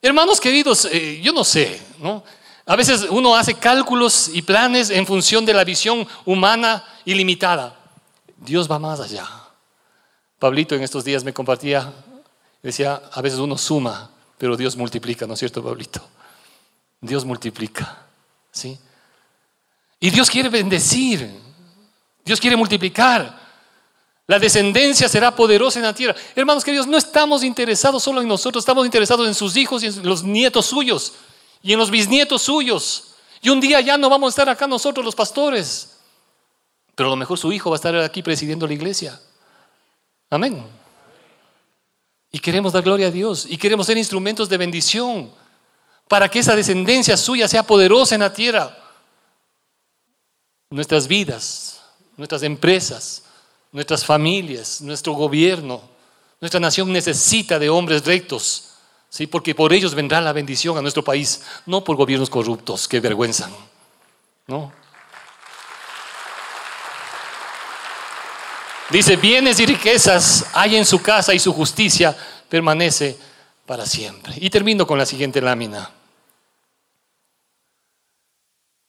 Hermanos 0.01 0.41
queridos, 0.41 0.88
eh, 0.91 1.21
yo 1.23 1.33
no 1.33 1.45
sé, 1.45 1.81
¿no? 1.99 2.25
A 2.67 2.77
veces 2.77 3.07
uno 3.09 3.37
hace 3.37 3.55
cálculos 3.55 4.31
y 4.33 4.43
planes 4.43 4.91
en 4.91 5.07
función 5.07 5.45
de 5.45 5.55
la 5.55 5.65
visión 5.65 6.07
humana 6.25 6.85
ilimitada. 7.05 7.77
Dios 8.37 8.71
va 8.71 8.79
más 8.79 9.01
allá. 9.01 9.27
Pablito 10.38 10.75
en 10.75 10.83
estos 10.83 11.05
días 11.05 11.23
me 11.23 11.33
compartía, 11.33 11.93
decía, 12.62 13.03
a 13.12 13.20
veces 13.20 13.38
uno 13.38 13.59
suma, 13.59 14.11
pero 14.38 14.57
Dios 14.57 14.77
multiplica, 14.77 15.27
¿no 15.27 15.35
es 15.35 15.38
cierto, 15.38 15.62
Pablito? 15.62 16.01
Dios 17.01 17.25
multiplica, 17.25 18.07
¿sí? 18.51 18.79
Y 19.98 20.11
Dios 20.11 20.31
quiere 20.31 20.48
bendecir, 20.48 21.31
Dios 22.25 22.40
quiere 22.40 22.57
multiplicar. 22.57 23.40
La 24.27 24.38
descendencia 24.38 25.09
será 25.09 25.35
poderosa 25.35 25.79
en 25.79 25.85
la 25.85 25.94
tierra. 25.94 26.14
Hermanos 26.35 26.64
queridos, 26.64 26.87
no 26.87 26.96
estamos 26.96 27.42
interesados 27.42 28.03
solo 28.03 28.20
en 28.20 28.29
nosotros, 28.29 28.62
estamos 28.62 28.87
interesados 28.87 29.27
en 29.27 29.35
sus 29.35 29.57
hijos 29.57 29.83
y 29.83 29.87
en 29.87 30.09
los 30.09 30.22
nietos 30.22 30.66
suyos 30.66 31.14
y 31.62 31.72
en 31.72 31.79
los 31.79 31.90
bisnietos 31.90 32.42
suyos. 32.42 33.14
Y 33.40 33.48
un 33.48 33.61
día 33.61 33.81
ya 33.81 33.98
no 33.98 34.09
vamos 34.09 34.29
a 34.29 34.31
estar 34.31 34.48
acá 34.48 34.66
nosotros 34.66 35.05
los 35.05 35.14
pastores, 35.14 35.98
pero 36.94 37.09
a 37.09 37.11
lo 37.11 37.16
mejor 37.16 37.38
su 37.38 37.53
hijo 37.53 37.70
va 37.70 37.77
a 37.77 37.79
estar 37.79 37.96
aquí 37.96 38.22
presidiendo 38.22 38.66
la 38.66 38.75
iglesia. 38.75 39.20
Amén. 40.31 40.82
Y 42.33 42.38
queremos 42.38 42.73
dar 42.73 42.83
gloria 42.83 43.09
a 43.09 43.11
Dios 43.11 43.47
y 43.49 43.59
queremos 43.59 43.87
ser 43.87 43.99
instrumentos 43.99 44.49
de 44.49 44.57
bendición 44.57 45.31
para 46.09 46.31
que 46.31 46.38
esa 46.38 46.57
descendencia 46.57 47.16
suya 47.16 47.47
sea 47.47 47.62
poderosa 47.62 48.14
en 48.14 48.23
la 48.23 48.33
tierra. 48.33 48.77
Nuestras 50.71 51.07
vidas, 51.07 51.83
nuestras 52.16 52.42
empresas, 52.42 53.25
nuestras 53.71 54.05
familias, 54.05 54.81
nuestro 54.81 55.12
gobierno, 55.12 55.83
nuestra 56.40 56.59
nación 56.59 56.90
necesita 56.90 57.59
de 57.59 57.68
hombres 57.68 58.05
rectos, 58.05 58.71
¿sí? 59.11 59.27
porque 59.27 59.55
por 59.55 59.73
ellos 59.73 59.95
vendrá 59.95 60.21
la 60.21 60.33
bendición 60.33 60.77
a 60.79 60.83
nuestro 60.83 61.05
país, 61.05 61.42
no 61.66 61.85
por 61.85 61.97
gobiernos 61.97 62.31
corruptos 62.31 62.88
que 62.88 63.01
vergüenzan. 63.01 63.53
¿no? 64.47 64.73
Dice, 68.90 69.16
bienes 69.16 69.59
y 69.61 69.66
riquezas 69.66 70.47
hay 70.53 70.77
en 70.77 70.85
su 70.85 71.01
casa 71.01 71.33
y 71.33 71.38
su 71.38 71.53
justicia 71.53 72.16
permanece 72.49 73.18
para 73.64 73.87
siempre. 73.87 74.35
Y 74.37 74.51
termino 74.51 74.87
con 74.87 74.99
la 74.99 75.07
siguiente 75.07 75.40
lámina. 75.40 75.90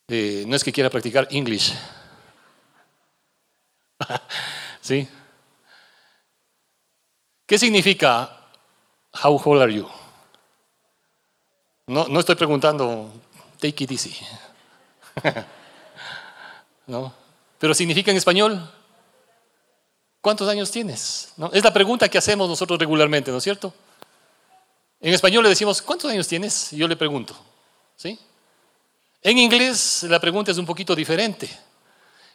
Eh, 0.09 0.43
no 0.45 0.55
es 0.55 0.63
que 0.63 0.71
quiera 0.71 0.89
practicar 0.89 1.27
English. 1.31 1.73
¿Sí? 4.81 5.07
¿Qué 7.45 7.57
significa 7.57 8.37
how 9.23 9.41
old 9.45 9.61
are 9.61 9.73
you? 9.73 9.87
No, 11.87 12.07
no 12.07 12.19
estoy 12.19 12.35
preguntando 12.35 13.11
take 13.59 13.83
it 13.85 13.91
easy. 13.91 14.15
¿No? 16.87 17.13
Pero 17.59 17.73
significa 17.73 18.11
en 18.11 18.17
español 18.17 18.69
¿Cuántos 20.23 20.47
años 20.47 20.71
tienes? 20.71 21.33
¿No? 21.35 21.51
Es 21.51 21.65
la 21.65 21.73
pregunta 21.73 22.07
que 22.07 22.17
hacemos 22.17 22.47
nosotros 22.47 22.79
regularmente, 22.79 23.29
¿no 23.29 23.39
es 23.39 23.43
cierto? 23.43 23.73
En 25.01 25.13
español 25.13 25.43
le 25.43 25.49
decimos, 25.49 25.81
¿cuántos 25.81 26.09
años 26.09 26.29
tienes? 26.29 26.71
Y 26.71 26.77
yo 26.77 26.87
le 26.87 26.95
pregunto. 26.95 27.35
¿sí? 27.97 28.17
En 29.21 29.37
inglés 29.37 30.03
la 30.03 30.21
pregunta 30.21 30.49
es 30.49 30.57
un 30.57 30.65
poquito 30.65 30.95
diferente. 30.95 31.49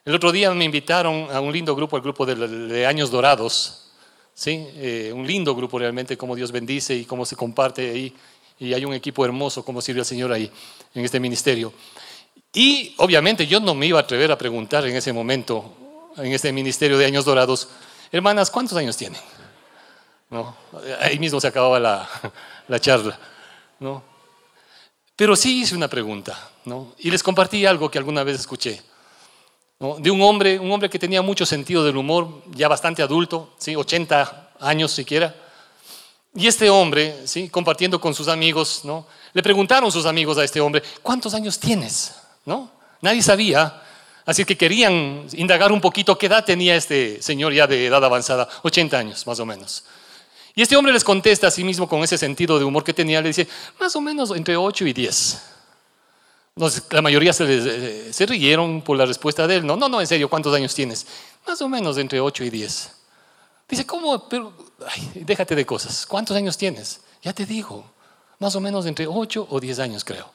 El 0.05 0.15
otro 0.15 0.31
día 0.31 0.53
me 0.53 0.67
invitaron 0.67 1.35
a 1.35 1.41
un 1.41 1.51
lindo 1.51 1.75
grupo, 1.75 1.97
el 1.97 2.03
grupo 2.03 2.27
de, 2.27 2.85
Años 2.87 3.11
Dorados. 3.11 3.91
¿sí? 4.35 4.67
Eh, 4.75 5.11
un 5.15 5.27
lindo 5.27 5.57
grupo 5.57 5.79
realmente, 5.79 6.19
cómo 6.19 6.37
Dios 6.37 6.53
bendice 6.53 6.95
y 6.95 7.07
cómo 7.07 7.25
se 7.25 7.37
comparte 7.37 7.91
ahí. 7.91 8.15
Y 8.59 8.75
hay 8.75 8.85
un 8.85 8.93
equipo 8.93 9.25
hermoso, 9.25 9.65
cómo 9.65 9.81
sirve 9.81 10.01
el 10.01 10.07
Señor 10.07 10.31
ahí, 10.31 10.53
en 10.95 11.07
este 11.07 11.19
ministerio. 11.19 11.73
Y 12.53 12.95
obviamente 12.99 13.47
yo 13.47 13.61
no 13.61 13.75
me 13.75 13.87
iba 13.87 13.99
a 13.99 14.03
atrever 14.03 14.31
a 14.31 14.37
preguntar 14.37 14.87
en 14.87 14.95
ese 14.95 15.11
momento, 15.11 15.88
en 16.17 16.33
este 16.33 16.53
ministerio 16.53 16.99
de 16.99 17.07
años 17.07 17.25
dorados, 17.25 17.69
hermanas, 18.11 18.51
¿cuántos 18.51 18.77
años 18.77 18.97
tienen? 18.97 19.21
¿No? 20.31 20.57
Ahí 21.01 21.19
mismo 21.19 21.41
se 21.41 21.47
acababa 21.47 21.79
la, 21.79 22.09
la 22.69 22.81
charla. 22.81 23.19
¿no? 23.81 24.03
Pero 25.17 25.37
sí 25.37 25.63
hice 25.63 25.75
una 25.75 25.89
pregunta, 25.89 26.51
¿no? 26.65 26.95
y 26.99 27.11
les 27.11 27.23
compartí 27.23 27.67
algo 27.67 27.91
que 27.91 27.99
alguna 27.99 28.23
vez 28.25 28.41
escuché. 28.41 28.83
¿no? 29.81 29.97
De 29.99 30.11
un 30.11 30.21
hombre, 30.23 30.59
un 30.59 30.71
hombre 30.71 30.91
que 30.91 30.99
tenía 30.99 31.23
mucho 31.23 31.47
sentido 31.47 31.85
del 31.85 31.97
humor, 31.97 32.43
ya 32.51 32.69
bastante 32.69 33.03
adulto, 33.03 33.55
¿sí? 33.59 33.77
80 33.77 34.51
años 34.61 34.91
siquiera. 34.93 35.35
Y 36.35 36.47
este 36.47 36.69
hombre, 36.69 37.27
¿sí? 37.27 37.49
compartiendo 37.49 38.01
con 38.01 38.15
sus 38.15 38.29
amigos, 38.29 38.83
¿no? 38.85 39.07
le 39.33 39.43
preguntaron 39.43 39.91
sus 39.91 40.07
amigos 40.07 40.39
a 40.39 40.45
este 40.45 40.61
hombre, 40.61 40.83
¿cuántos 41.03 41.35
años 41.35 41.59
tienes? 41.59 42.15
¿No? 42.45 42.71
Nadie 43.01 43.23
sabía, 43.23 43.83
Así 44.29 44.45
que 44.45 44.59
querían 44.59 45.27
indagar 45.33 45.73
un 45.73 45.81
poquito 45.81 46.19
qué 46.19 46.27
edad 46.27 46.45
tenía 46.45 46.77
este 46.77 47.23
señor 47.23 47.55
ya 47.55 47.67
de 47.67 47.87
edad 47.87 48.05
avanzada, 48.05 48.47
80 48.63 48.99
años 48.99 49.27
más 49.27 49.41
o 49.41 49.47
menos. 49.47 49.85
Y 50.55 50.61
este 50.61 50.77
hombre 50.77 50.93
les 50.93 51.03
contesta 51.03 51.47
a 51.47 51.51
sí 51.51 51.65
mismo 51.65 51.89
con 51.89 52.05
ese 52.05 52.19
sentido 52.19 52.59
de 52.59 52.67
humor 52.67 52.85
que 52.85 52.93
tenía, 52.93 53.23
le 53.23 53.29
dice, 53.29 53.49
más 53.81 53.97
o 53.97 54.03
menos 54.03 54.31
entre 54.37 54.55
8 54.55 54.87
y 54.87 54.93
10. 54.93 55.43
la 56.91 57.01
mayoría 57.01 57.33
se, 57.33 57.45
eh, 57.49 58.13
se, 58.13 58.27
rieron 58.27 58.83
por 58.83 58.99
la 58.99 59.07
respuesta 59.07 59.47
de 59.47 59.57
él. 59.57 59.67
No, 59.67 59.77
no, 59.77 59.89
no, 59.89 59.99
en 59.99 60.07
serio, 60.07 60.29
¿cuántos 60.29 60.55
años 60.55 60.75
tienes? 60.75 61.07
Más 61.47 61.63
o 61.63 61.69
menos 61.71 61.97
entre 61.97 62.21
8 62.21 62.45
y 62.45 62.51
10. 62.51 62.91
Dice, 63.67 63.87
¿cómo? 63.87 64.29
Déjate 65.15 65.55
de 65.55 65.65
cosas. 65.65 66.05
¿Cuántos 66.05 66.37
años 66.37 66.59
tienes? 66.59 67.01
Ya 67.23 67.33
te 67.33 67.47
digo, 67.47 67.83
más 68.41 68.55
o 68.55 68.61
menos 68.61 68.85
entre 68.85 69.07
8 69.07 69.47
o 69.49 69.59
10 69.59 69.79
años 69.79 70.05
creo. 70.05 70.31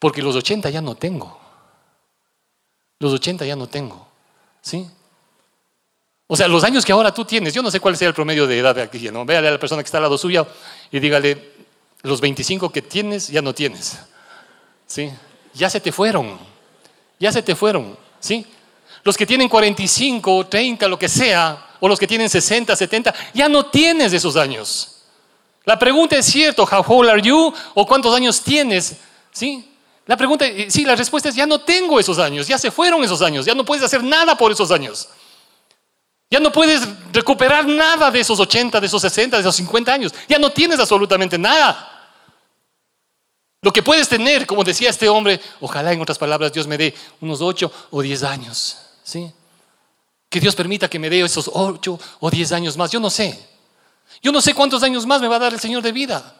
Porque 0.00 0.20
los 0.20 0.34
80 0.34 0.68
ya 0.70 0.82
no 0.82 0.96
tengo. 0.96 1.49
Los 3.00 3.12
80 3.12 3.44
ya 3.44 3.56
no 3.56 3.66
tengo. 3.66 4.06
¿Sí? 4.62 4.86
O 6.28 6.36
sea, 6.36 6.46
los 6.46 6.62
años 6.62 6.84
que 6.84 6.92
ahora 6.92 7.12
tú 7.12 7.24
tienes, 7.24 7.52
yo 7.52 7.62
no 7.62 7.72
sé 7.72 7.80
cuál 7.80 7.96
sea 7.96 8.06
el 8.06 8.14
promedio 8.14 8.46
de 8.46 8.58
edad 8.58 8.74
de 8.74 8.82
aquí, 8.82 9.10
¿no? 9.10 9.24
Véale 9.24 9.48
a 9.48 9.50
la 9.50 9.58
persona 9.58 9.82
que 9.82 9.86
está 9.86 9.98
al 9.98 10.04
lado 10.04 10.16
suya 10.16 10.46
y 10.92 11.00
dígale, 11.00 11.54
los 12.02 12.20
25 12.20 12.70
que 12.70 12.82
tienes 12.82 13.28
ya 13.28 13.42
no 13.42 13.52
tienes. 13.52 13.98
¿Sí? 14.86 15.10
Ya 15.54 15.68
se 15.68 15.80
te 15.80 15.90
fueron. 15.90 16.38
Ya 17.18 17.32
se 17.32 17.42
te 17.42 17.56
fueron. 17.56 17.96
¿Sí? 18.20 18.46
Los 19.02 19.16
que 19.16 19.26
tienen 19.26 19.48
45, 19.48 20.46
30, 20.46 20.86
lo 20.86 20.98
que 20.98 21.08
sea, 21.08 21.70
o 21.80 21.88
los 21.88 21.98
que 21.98 22.06
tienen 22.06 22.28
60, 22.28 22.76
70, 22.76 23.14
ya 23.32 23.48
no 23.48 23.66
tienes 23.66 24.12
esos 24.12 24.36
años. 24.36 25.02
La 25.64 25.78
pregunta 25.78 26.16
es 26.16 26.26
cierto, 26.26 26.64
how 26.64 26.84
old 26.86 27.10
are 27.10 27.22
you? 27.22 27.52
o 27.74 27.86
cuántos 27.86 28.14
años 28.14 28.42
tienes, 28.42 28.96
¿sí? 29.32 29.69
La 30.06 30.16
pregunta, 30.16 30.46
eh, 30.46 30.70
sí, 30.70 30.84
la 30.84 30.96
respuesta 30.96 31.28
es, 31.28 31.34
ya 31.34 31.46
no 31.46 31.60
tengo 31.60 32.00
esos 32.00 32.18
años, 32.18 32.46
ya 32.46 32.58
se 32.58 32.70
fueron 32.70 33.02
esos 33.04 33.22
años, 33.22 33.46
ya 33.46 33.54
no 33.54 33.64
puedes 33.64 33.84
hacer 33.84 34.02
nada 34.02 34.36
por 34.36 34.50
esos 34.50 34.70
años. 34.70 35.08
Ya 36.30 36.38
no 36.38 36.52
puedes 36.52 36.82
recuperar 37.12 37.66
nada 37.66 38.10
de 38.10 38.20
esos 38.20 38.38
80, 38.38 38.80
de 38.80 38.86
esos 38.86 39.02
60, 39.02 39.36
de 39.36 39.40
esos 39.40 39.56
50 39.56 39.92
años. 39.92 40.14
Ya 40.28 40.38
no 40.38 40.50
tienes 40.50 40.78
absolutamente 40.78 41.36
nada. 41.36 41.90
Lo 43.62 43.72
que 43.72 43.82
puedes 43.82 44.08
tener, 44.08 44.46
como 44.46 44.62
decía 44.62 44.90
este 44.90 45.08
hombre, 45.08 45.40
ojalá 45.60 45.92
en 45.92 46.00
otras 46.00 46.18
palabras 46.18 46.52
Dios 46.52 46.68
me 46.68 46.78
dé 46.78 46.94
unos 47.20 47.40
8 47.40 47.70
o 47.90 48.00
10 48.00 48.22
años. 48.22 48.78
¿sí? 49.02 49.32
Que 50.28 50.38
Dios 50.38 50.54
permita 50.54 50.88
que 50.88 51.00
me 51.00 51.10
dé 51.10 51.20
esos 51.20 51.50
8 51.52 52.00
o 52.20 52.30
10 52.30 52.52
años 52.52 52.76
más. 52.76 52.92
Yo 52.92 53.00
no 53.00 53.10
sé. 53.10 53.38
Yo 54.22 54.30
no 54.30 54.40
sé 54.40 54.54
cuántos 54.54 54.82
años 54.84 55.04
más 55.06 55.20
me 55.20 55.28
va 55.28 55.36
a 55.36 55.40
dar 55.40 55.52
el 55.52 55.60
Señor 55.60 55.82
de 55.82 55.92
vida. 55.92 56.36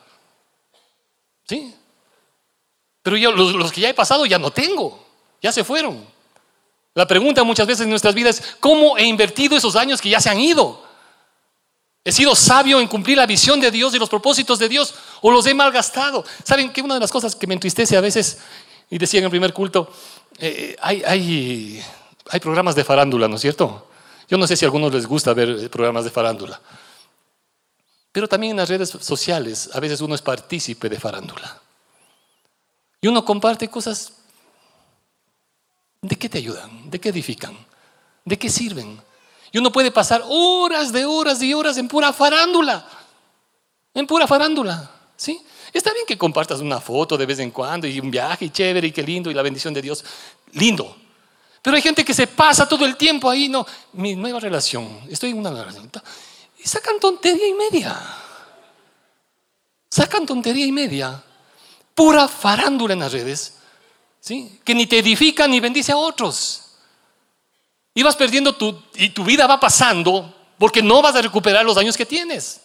¿Sí? 1.49 1.75
Pero 3.11 3.19
yo, 3.19 3.33
los, 3.33 3.73
que 3.73 3.81
ya 3.81 3.89
he 3.89 3.95
pasado 3.95 4.25
ya 4.25 4.39
no 4.39 4.53
tengo, 4.53 5.05
ya 5.43 5.51
se 5.51 5.65
fueron. 5.65 6.07
La 6.95 7.09
pregunta 7.09 7.43
muchas 7.43 7.67
veces 7.67 7.83
en 7.83 7.91
nuestras 7.91 8.15
vidas 8.15 8.39
es, 8.39 8.57
¿cómo 8.61 8.97
he 8.97 9.03
invertido 9.03 9.57
esos 9.57 9.75
años 9.75 10.01
que 10.01 10.09
ya 10.09 10.21
se 10.21 10.31
han 10.31 10.39
ido? 10.39 10.81
¿He 12.05 12.13
sido 12.13 12.37
sabio 12.37 12.79
en 12.79 12.87
cumplir 12.87 13.19
la 13.19 13.27
visión 13.27 13.59
de 13.59 13.73
Dios 13.73 13.97
y 13.97 13.99
los 13.99 14.09
propósitos 14.09 14.61
de 14.61 14.69
Dios 14.69 14.95
o 15.23 15.33
los 15.33 15.45
he 15.49 15.55
malgastado? 15.55 16.25
¿Saben 16.45 16.73
que 16.73 16.83
una 16.83 16.95
de 16.95 17.01
las 17.01 17.11
cosas 17.11 17.35
que 17.35 17.49
me 17.49 17.55
entristece 17.55 17.97
a 17.97 18.01
veces, 18.01 18.39
y 18.89 18.97
decía 18.97 19.19
en 19.19 19.25
el 19.25 19.31
primer 19.31 19.53
culto, 19.53 19.93
eh, 20.39 20.77
hay, 20.81 21.03
hay, 21.05 21.83
hay 22.29 22.39
programas 22.39 22.77
de 22.77 22.85
farándula, 22.85 23.27
¿no 23.27 23.35
es 23.35 23.43
cierto? 23.43 23.89
Yo 24.29 24.39
no 24.39 24.47
sé 24.47 24.55
si 24.55 24.65
a 24.65 24.69
algunos 24.69 24.95
les 24.95 25.09
gusta 25.09 25.35
ver 25.35 25.69
programas 25.69 26.05
de 26.05 26.11
farándula. 26.11 26.61
Pero 28.13 28.29
también 28.29 28.53
en 28.53 28.59
las 28.59 28.69
redes 28.69 28.91
sociales 28.91 29.69
a 29.73 29.81
veces 29.81 30.01
uno 30.01 30.15
es 30.15 30.23
partícipe 30.23 30.89
de 30.89 31.01
farándula. 31.01 31.61
Y 33.01 33.09
uno 33.09 33.25
comparte 33.25 33.69
cosas. 33.69 34.13
¿De 36.03 36.17
qué 36.17 36.29
te 36.29 36.39
ayudan? 36.39 36.91
¿De 36.91 37.01
qué 37.01 37.11
edifican? 37.11 37.57
¿De 38.25 38.39
qué 38.39 38.49
sirven? 38.49 39.01
Y 39.53 39.59
uno 39.59 39.73
puede 39.73 39.91
pasar 39.91 40.23
horas 40.27 40.93
de 40.93 41.05
horas 41.05 41.43
y 41.43 41.53
horas 41.53 41.77
en 41.77 41.89
pura 41.89 42.13
farándula. 42.13 42.87
En 43.95 44.07
pura 44.07 44.27
farándula. 44.27 44.91
¿Sí? 45.17 45.41
Está 45.73 45.93
bien 45.93 46.07
que 46.07 46.17
compartas 46.17 46.61
una 46.61 46.81
foto 46.81 47.17
de 47.17 47.27
vez 47.27 47.39
en 47.41 47.51
cuando 47.51 47.87
y 47.87 48.01
un 48.01 48.11
viaje 48.11 48.47
y 48.47 48.51
chévere 48.51 48.89
y 48.89 48.93
qué 48.93 49.03
lindo 49.03 49.31
y 49.31 49.35
la 49.35 49.43
bendición 49.43 49.75
de 49.75 49.83
Dios. 49.83 50.05
Lindo. 50.53 50.97
Pero 51.63 51.77
hay 51.77 51.83
gente 51.83 52.05
que 52.05 52.15
se 52.15 52.27
pasa 52.27 52.67
todo 52.67 52.87
el 52.87 52.97
tiempo 52.97 53.29
ahí, 53.29 53.49
no. 53.49 53.67
Mi 53.93 54.17
nueva 54.17 54.41
relación, 54.41 55.03
estoy 55.11 55.31
en 55.31 55.39
una 55.39 55.51
relación. 55.51 55.91
Y 56.59 56.67
sacan 56.67 56.99
tontería 56.99 57.47
y 57.47 57.55
media. 57.55 57.99
Sacan 59.91 60.25
tontería 60.25 60.65
y 60.65 60.73
media. 60.73 61.23
Pura 62.01 62.29
farándula 62.29 62.95
en 62.95 63.01
las 63.01 63.13
redes. 63.13 63.59
¿sí? 64.21 64.59
Que 64.65 64.75
ni 64.75 64.87
te 64.87 65.01
edifica 65.01 65.47
ni 65.47 65.61
bendice 65.61 65.93
a 65.93 65.99
otros. 65.99 66.63
Y 67.93 68.03
vas 68.03 68.17
perdiendo 68.17 68.55
tu, 68.55 68.75
y 68.95 69.11
tu 69.11 69.23
vida 69.23 69.47
va 69.47 69.61
pasando 69.61 70.35
porque 70.59 70.83
no 70.83 71.03
vas 71.03 71.15
a 71.15 71.21
recuperar 71.21 71.63
los 71.63 71.77
años 71.77 71.99
que 71.99 72.07
tienes. 72.07 72.63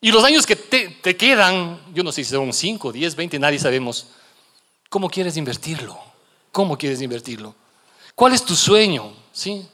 Y 0.00 0.12
los 0.12 0.22
años 0.22 0.46
que 0.46 0.54
te, 0.54 0.88
te 0.88 1.16
quedan, 1.16 1.80
yo 1.92 2.04
no 2.04 2.12
sé 2.12 2.22
si 2.22 2.30
son 2.30 2.52
5, 2.52 2.92
10, 2.92 3.16
20, 3.16 3.40
nadie 3.40 3.58
sabemos. 3.58 4.06
¿Cómo 4.88 5.10
quieres 5.10 5.36
invertirlo? 5.36 5.98
¿Cómo 6.52 6.78
quieres 6.78 7.02
invertirlo? 7.02 7.56
¿Cuál 8.14 8.34
es 8.34 8.44
tu 8.44 8.54
sueño? 8.54 9.14
¿Sí? 9.32 9.66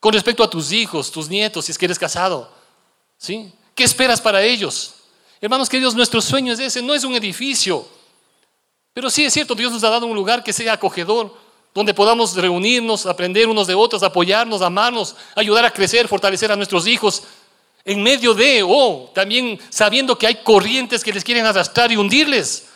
Con 0.00 0.12
respecto 0.12 0.42
a 0.42 0.50
tus 0.50 0.72
hijos, 0.72 1.12
tus 1.12 1.28
nietos, 1.28 1.66
si 1.66 1.70
es 1.70 1.78
que 1.78 1.84
eres 1.84 2.00
casado. 2.00 2.52
¿Sí? 3.16 3.52
¿Qué 3.76 3.84
esperas 3.84 4.20
para 4.20 4.42
ellos? 4.42 4.95
Hermanos 5.40 5.68
queridos, 5.68 5.94
nuestro 5.94 6.20
sueño 6.20 6.52
es 6.52 6.58
ese, 6.58 6.80
no 6.82 6.94
es 6.94 7.04
un 7.04 7.14
edificio. 7.14 7.86
Pero 8.94 9.10
sí 9.10 9.24
es 9.24 9.32
cierto, 9.32 9.54
Dios 9.54 9.70
nos 9.70 9.84
ha 9.84 9.90
dado 9.90 10.06
un 10.06 10.14
lugar 10.14 10.42
que 10.42 10.52
sea 10.52 10.72
acogedor, 10.72 11.34
donde 11.74 11.92
podamos 11.92 12.34
reunirnos, 12.34 13.04
aprender 13.04 13.46
unos 13.46 13.66
de 13.66 13.74
otros, 13.74 14.02
apoyarnos, 14.02 14.62
amarnos, 14.62 15.14
ayudar 15.34 15.66
a 15.66 15.70
crecer, 15.70 16.08
fortalecer 16.08 16.50
a 16.50 16.56
nuestros 16.56 16.86
hijos, 16.86 17.24
en 17.84 18.02
medio 18.02 18.32
de, 18.32 18.62
o 18.62 18.68
oh, 18.70 19.10
también 19.14 19.60
sabiendo 19.68 20.16
que 20.16 20.26
hay 20.26 20.36
corrientes 20.36 21.04
que 21.04 21.12
les 21.12 21.22
quieren 21.22 21.44
arrastrar 21.44 21.92
y 21.92 21.96
hundirles. 21.96 22.68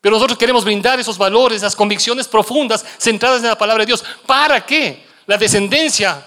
Pero 0.00 0.16
nosotros 0.16 0.36
queremos 0.36 0.64
brindar 0.64 0.98
esos 0.98 1.16
valores, 1.16 1.58
esas 1.58 1.76
convicciones 1.76 2.26
profundas 2.26 2.84
centradas 2.98 3.40
en 3.40 3.48
la 3.48 3.58
palabra 3.58 3.82
de 3.82 3.86
Dios, 3.86 4.04
para 4.26 4.66
que 4.66 5.06
la 5.26 5.38
descendencia 5.38 6.26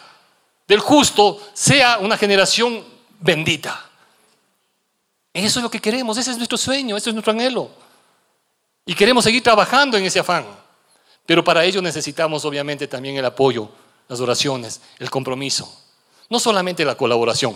del 0.65 0.79
justo 0.79 1.41
sea 1.53 1.97
una 1.99 2.17
generación 2.17 2.83
bendita. 3.19 3.90
Eso 5.33 5.59
es 5.59 5.63
lo 5.63 5.71
que 5.71 5.79
queremos, 5.79 6.17
ese 6.17 6.31
es 6.31 6.37
nuestro 6.37 6.57
sueño, 6.57 6.97
ese 6.97 7.09
es 7.09 7.13
nuestro 7.13 7.31
anhelo. 7.31 7.69
Y 8.85 8.93
queremos 8.93 9.23
seguir 9.23 9.41
trabajando 9.41 9.97
en 9.97 10.03
ese 10.03 10.19
afán. 10.19 10.45
Pero 11.25 11.43
para 11.43 11.63
ello 11.63 11.81
necesitamos 11.81 12.43
obviamente 12.45 12.87
también 12.87 13.15
el 13.15 13.25
apoyo, 13.25 13.69
las 14.07 14.19
oraciones, 14.19 14.81
el 14.99 15.09
compromiso. 15.09 15.71
No 16.29 16.39
solamente 16.39 16.83
la 16.83 16.95
colaboración. 16.95 17.55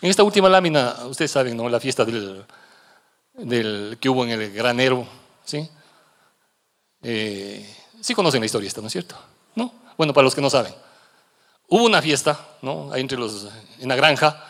En 0.00 0.08
esta 0.08 0.22
última 0.22 0.48
lámina, 0.48 0.96
ustedes 1.06 1.30
saben, 1.30 1.56
¿no? 1.56 1.68
La 1.68 1.80
fiesta 1.80 2.04
del, 2.04 2.46
que 4.00 4.08
hubo 4.08 4.24
en 4.24 4.30
el 4.30 4.52
granero, 4.52 5.06
¿sí? 5.44 5.68
Eh, 7.02 7.76
sí 8.00 8.14
conocen 8.14 8.40
la 8.40 8.46
historia 8.46 8.68
esta, 8.68 8.80
¿no 8.80 8.86
es 8.86 8.92
cierto? 8.92 9.16
¿No? 9.54 9.72
Bueno, 9.98 10.14
para 10.14 10.24
los 10.24 10.34
que 10.34 10.40
no 10.40 10.48
saben. 10.48 10.74
Hubo 11.68 11.84
una 11.84 12.00
fiesta, 12.00 12.56
¿no? 12.62 12.90
Ahí 12.92 13.02
entre 13.02 13.18
los, 13.18 13.48
en 13.78 13.88
la 13.88 13.96
granja, 13.96 14.49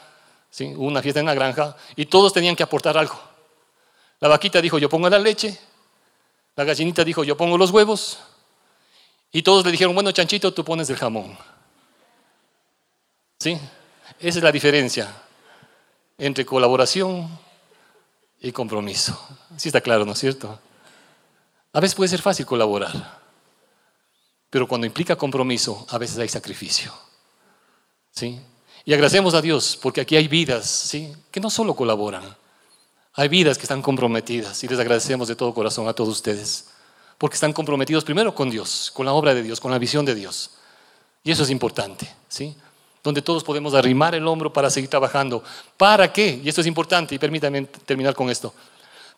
¿sí? 0.50 0.74
Hubo 0.76 0.86
una 0.86 1.02
fiesta 1.02 1.20
en 1.20 1.26
la 1.26 1.34
granja 1.34 1.76
y 1.96 2.06
todos 2.06 2.32
tenían 2.32 2.56
que 2.56 2.62
aportar 2.62 2.98
algo. 2.98 3.18
La 4.20 4.28
vaquita 4.28 4.60
dijo, 4.60 4.78
yo 4.78 4.88
pongo 4.88 5.08
la 5.08 5.18
leche. 5.18 5.58
La 6.56 6.64
gallinita 6.64 7.04
dijo, 7.04 7.24
yo 7.24 7.36
pongo 7.36 7.56
los 7.56 7.70
huevos. 7.70 8.18
Y 9.32 9.42
todos 9.42 9.64
le 9.64 9.72
dijeron, 9.72 9.94
bueno, 9.94 10.12
chanchito, 10.12 10.52
tú 10.52 10.64
pones 10.64 10.90
el 10.90 10.96
jamón. 10.96 11.38
¿Sí? 13.38 13.58
Esa 14.18 14.38
es 14.38 14.44
la 14.44 14.52
diferencia 14.52 15.14
entre 16.18 16.44
colaboración 16.44 17.28
y 18.40 18.52
compromiso. 18.52 19.18
Sí 19.56 19.68
está 19.68 19.80
claro, 19.80 20.04
¿no 20.04 20.12
es 20.12 20.18
cierto? 20.18 20.58
A 21.72 21.80
veces 21.80 21.94
puede 21.94 22.08
ser 22.08 22.20
fácil 22.20 22.44
colaborar, 22.44 23.20
pero 24.50 24.66
cuando 24.66 24.86
implica 24.86 25.16
compromiso, 25.16 25.86
a 25.88 25.98
veces 25.98 26.18
hay 26.18 26.28
sacrificio. 26.28 26.92
¿Sí? 28.10 28.40
Y 28.84 28.92
agradecemos 28.92 29.34
a 29.34 29.42
Dios 29.42 29.78
porque 29.80 30.00
aquí 30.00 30.16
hay 30.16 30.28
vidas, 30.28 30.66
¿sí? 30.66 31.12
Que 31.30 31.40
no 31.40 31.50
solo 31.50 31.74
colaboran, 31.74 32.22
hay 33.14 33.28
vidas 33.28 33.58
que 33.58 33.62
están 33.62 33.82
comprometidas 33.82 34.62
y 34.64 34.68
les 34.68 34.78
agradecemos 34.78 35.28
de 35.28 35.36
todo 35.36 35.52
corazón 35.52 35.88
a 35.88 35.92
todos 35.92 36.10
ustedes 36.10 36.68
porque 37.18 37.34
están 37.34 37.52
comprometidos 37.52 38.04
primero 38.04 38.34
con 38.34 38.48
Dios, 38.48 38.90
con 38.94 39.04
la 39.04 39.12
obra 39.12 39.34
de 39.34 39.42
Dios, 39.42 39.60
con 39.60 39.70
la 39.70 39.78
visión 39.78 40.06
de 40.06 40.14
Dios. 40.14 40.52
Y 41.22 41.30
eso 41.30 41.42
es 41.42 41.50
importante, 41.50 42.08
¿sí? 42.28 42.56
donde 43.02 43.22
todos 43.22 43.44
podemos 43.44 43.74
arrimar 43.74 44.14
el 44.14 44.26
hombro 44.26 44.52
para 44.52 44.70
seguir 44.70 44.88
trabajando. 44.88 45.42
¿Para 45.76 46.12
qué? 46.12 46.40
Y 46.42 46.48
esto 46.48 46.60
es 46.60 46.66
importante, 46.66 47.14
y 47.14 47.18
permítanme 47.18 47.62
terminar 47.84 48.14
con 48.14 48.30
esto. 48.30 48.54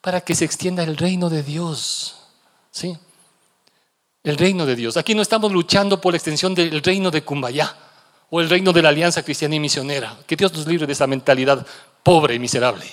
Para 0.01 0.21
que 0.21 0.35
se 0.35 0.45
extienda 0.45 0.83
el 0.83 0.97
reino 0.97 1.31
de 1.31 1.43
Dios. 1.43 2.17
¿Sí? 2.71 2.97
El 4.25 4.37
reino 4.37 4.67
de 4.67 4.77
Dios. 4.77 4.97
Aquí 4.97 5.15
no 5.15 5.23
estamos 5.23 5.53
luchando 5.53 6.01
por 6.01 6.13
la 6.13 6.17
extensión 6.17 6.55
del 6.55 6.83
reino 6.83 7.11
de 7.11 7.23
Cumbayá 7.23 7.77
o 8.35 8.41
el 8.41 8.49
reino 8.49 8.73
de 8.73 8.81
la 8.81 8.89
Alianza 8.89 9.23
Cristiana 9.23 9.55
y 9.55 9.61
Misionera. 9.61 10.19
Que 10.27 10.37
Dios 10.37 10.55
nos 10.55 10.67
libre 10.67 10.87
de 10.87 10.95
esa 10.95 11.07
mentalidad 11.07 11.67
pobre 12.03 12.35
y 12.35 12.39
miserable. 12.39 12.87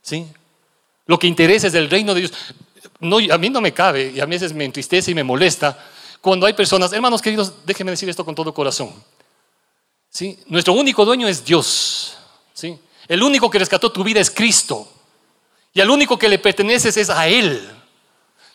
¿Sí? 0.00 0.28
Lo 1.06 1.18
que 1.18 1.26
interesa 1.26 1.66
es 1.66 1.74
el 1.74 1.90
reino 1.90 2.14
de 2.14 2.20
Dios. 2.20 2.32
No, 3.00 3.18
a 3.18 3.36
mí 3.36 3.50
no 3.50 3.60
me 3.60 3.74
cabe 3.74 4.12
y 4.14 4.20
a 4.20 4.26
veces 4.26 4.52
me 4.54 4.64
entristece 4.64 5.10
y 5.10 5.14
me 5.14 5.24
molesta 5.24 5.76
cuando 6.20 6.46
hay 6.46 6.52
personas, 6.52 6.92
hermanos 6.92 7.20
queridos, 7.20 7.52
déjenme 7.64 7.90
decir 7.90 8.08
esto 8.08 8.24
con 8.24 8.34
todo 8.34 8.54
corazón. 8.54 8.92
¿sí? 10.08 10.38
Nuestro 10.46 10.74
único 10.74 11.04
dueño 11.04 11.26
es 11.26 11.44
Dios. 11.44 12.16
¿sí? 12.52 12.78
El 13.08 13.24
único 13.24 13.50
que 13.50 13.58
rescató 13.58 13.90
tu 13.90 14.04
vida 14.04 14.20
es 14.20 14.30
Cristo. 14.30 14.86
Y 15.72 15.80
al 15.80 15.90
único 15.90 16.16
que 16.16 16.28
le 16.28 16.38
perteneces 16.38 16.96
es 16.96 17.10
a 17.10 17.26
Él. 17.26 17.68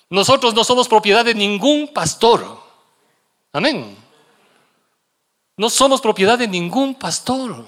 Nosotros 0.10 0.54
no 0.54 0.64
somos 0.64 0.88
propiedad 0.88 1.26
de 1.26 1.34
ningún 1.34 1.92
pastor. 1.92 2.62
Amén. 3.52 4.05
No 5.58 5.70
somos 5.70 6.02
propiedad 6.02 6.38
de 6.38 6.48
ningún 6.48 6.96
pastor. 6.96 7.66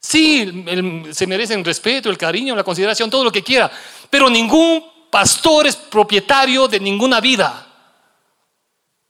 Sí, 0.00 0.64
se 1.12 1.26
merecen 1.26 1.64
respeto, 1.64 2.08
el 2.08 2.16
cariño, 2.16 2.56
la 2.56 2.64
consideración, 2.64 3.10
todo 3.10 3.24
lo 3.24 3.30
que 3.30 3.42
quiera, 3.42 3.70
pero 4.08 4.30
ningún 4.30 4.82
pastor 5.10 5.66
es 5.66 5.76
propietario 5.76 6.66
de 6.66 6.80
ninguna 6.80 7.20
vida. 7.20 7.66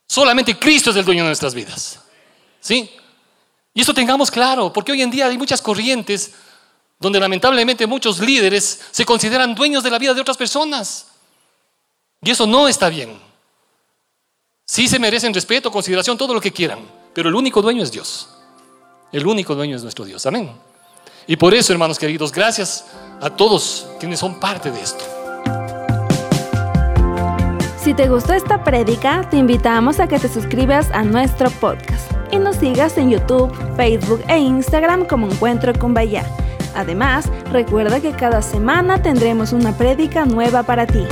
Solamente 0.09 0.59
Cristo 0.59 0.91
es 0.91 0.97
el 0.97 1.05
dueño 1.05 1.23
de 1.23 1.29
nuestras 1.29 1.55
vidas. 1.55 2.01
¿Sí? 2.59 2.91
Y 3.73 3.83
eso 3.83 3.95
tengamos 3.95 4.31
claro, 4.31 4.73
porque 4.73 4.91
hoy 4.91 5.03
en 5.03 5.11
día 5.11 5.27
hay 5.27 5.39
muchas 5.39 5.63
corrientes 5.63 6.35
donde 6.99 7.21
lamentablemente 7.21 7.87
muchos 7.87 8.19
líderes 8.19 8.89
se 8.91 9.07
consideran 9.07 9.55
dueños 9.55 9.85
de 9.85 9.91
la 9.91 9.99
vida 9.99 10.13
de 10.13 10.21
otras 10.21 10.37
personas. 10.37 11.07
Y 12.21 12.31
eso 12.31 12.47
no 12.47 12.67
está 12.67 12.89
bien. 12.89 13.19
Sí 14.67 14.89
se 14.89 14.99
merecen 14.99 15.33
respeto, 15.33 15.71
consideración, 15.71 16.19
todo 16.19 16.35
lo 16.35 16.41
que 16.41 16.53
quieran, 16.53 16.81
pero 17.15 17.29
el 17.29 17.35
único 17.35 17.63
dueño 17.63 17.83
es 17.83 17.91
Dios. 17.91 18.29
El 19.13 19.27
único 19.27 19.55
dueño 19.55 19.77
es 19.77 19.83
nuestro 19.83 20.05
Dios. 20.05 20.25
Amén. 20.27 20.53
Y 21.27 21.37
por 21.37 21.55
eso, 21.55 21.73
hermanos 21.73 21.99
queridos, 21.99 22.33
gracias 22.33 22.87
a 23.21 23.31
todos 23.31 23.87
quienes 23.99 24.19
son 24.19 24.41
parte 24.41 24.71
de 24.71 24.81
esto. 24.81 25.05
Si 27.83 27.95
te 27.95 28.09
gustó 28.09 28.35
esta 28.35 28.63
prédica, 28.63 29.29
te 29.31 29.37
invitamos 29.37 30.01
a 30.01 30.07
que 30.07 30.19
te 30.19 30.29
suscribas 30.29 30.91
a 30.91 31.03
nuestro 31.03 31.51
podcast 31.51 32.13
y 32.31 32.39
nos 32.39 32.57
sigas 32.57 32.99
en 32.99 33.11
YouTube, 33.11 33.53
Facebook 33.77 34.23
e 34.29 34.39
Instagram 34.39 35.07
como 35.07 35.27
Encuentro 35.27 35.73
con 35.79 35.95
Bahía. 35.95 36.25
Además, 36.75 37.27
recuerda 37.51 38.01
que 38.01 38.13
cada 38.13 38.43
semana 38.43 39.03
tendremos 39.03 39.53
una 39.53 39.77
prédica 39.77 40.25
nueva 40.25 40.63
para 40.63 40.87
ti. 40.87 41.05